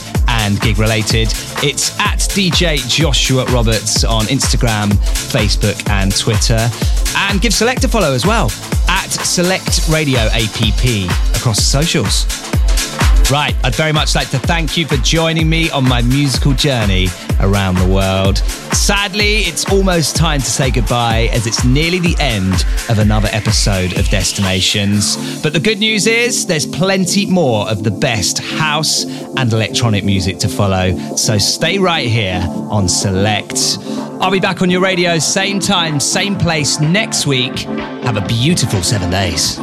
and 0.48 0.60
gig 0.62 0.78
related. 0.78 1.28
It's 1.62 1.98
at 2.00 2.20
DJ 2.20 2.78
Joshua 2.88 3.44
Roberts 3.46 4.06
on 4.06 4.24
Instagram, 4.26 4.92
Facebook, 5.34 5.78
and 5.90 6.16
Twitter. 6.16 6.70
And 7.18 7.42
give 7.42 7.54
Select 7.54 7.84
a 7.84 7.88
follow 7.90 8.14
as 8.14 8.26
well 8.26 8.46
at 8.88 9.10
Select 9.10 9.90
Radio 9.90 10.22
APP 10.32 11.12
across 11.36 11.62
socials. 11.62 12.26
Right, 13.30 13.54
I'd 13.66 13.76
very 13.76 13.92
much 13.92 14.16
like 14.16 14.30
to 14.30 14.40
thank 14.40 14.78
you 14.78 14.88
for 14.88 14.96
joining 14.98 15.50
me 15.50 15.70
on 15.72 15.84
my 15.84 16.02
musical 16.02 16.54
journey 16.54 17.08
around 17.40 17.76
the 17.76 17.88
world. 17.88 18.38
Sadly, 18.74 19.40
it's 19.40 19.70
almost 19.72 20.16
time 20.16 20.40
to 20.40 20.46
say 20.46 20.72
goodbye 20.72 21.30
as 21.34 21.48
it's 21.48 21.64
nearly 21.64 22.00
the 22.00 22.16
end 22.20 22.54
of 22.90 23.00
another 23.00 23.28
episode 23.32 23.98
of 23.98 24.08
Destinations. 24.10 25.42
But 25.42 25.54
the 25.54 25.60
good 25.60 25.80
news 25.80 26.08
is 26.08 26.46
there's 26.46 26.66
plenty 26.66 27.26
more 27.26 27.70
of 27.70 27.84
the 27.84 27.92
best 27.92 28.40
house 28.40 29.06
and 29.38 29.52
electronic 29.52 30.04
music 30.04 30.38
to 30.40 30.48
follow. 30.48 30.98
So 31.16 31.38
stay 31.38 31.78
right 31.80 32.08
here 32.08 32.44
on 32.70 32.88
Select. 32.88 33.78
I'll 34.20 34.32
be 34.32 34.40
back 34.40 34.62
on 34.62 34.70
your 34.70 34.82
radio, 34.82 35.20
same 35.20 35.60
time, 35.60 36.00
same 36.00 36.36
place 36.38 36.80
next 36.80 37.28
week. 37.28 37.60
Have 37.60 38.18
a 38.18 38.28
beautiful 38.28 38.82
seven 38.82 39.10
days. 39.12 39.58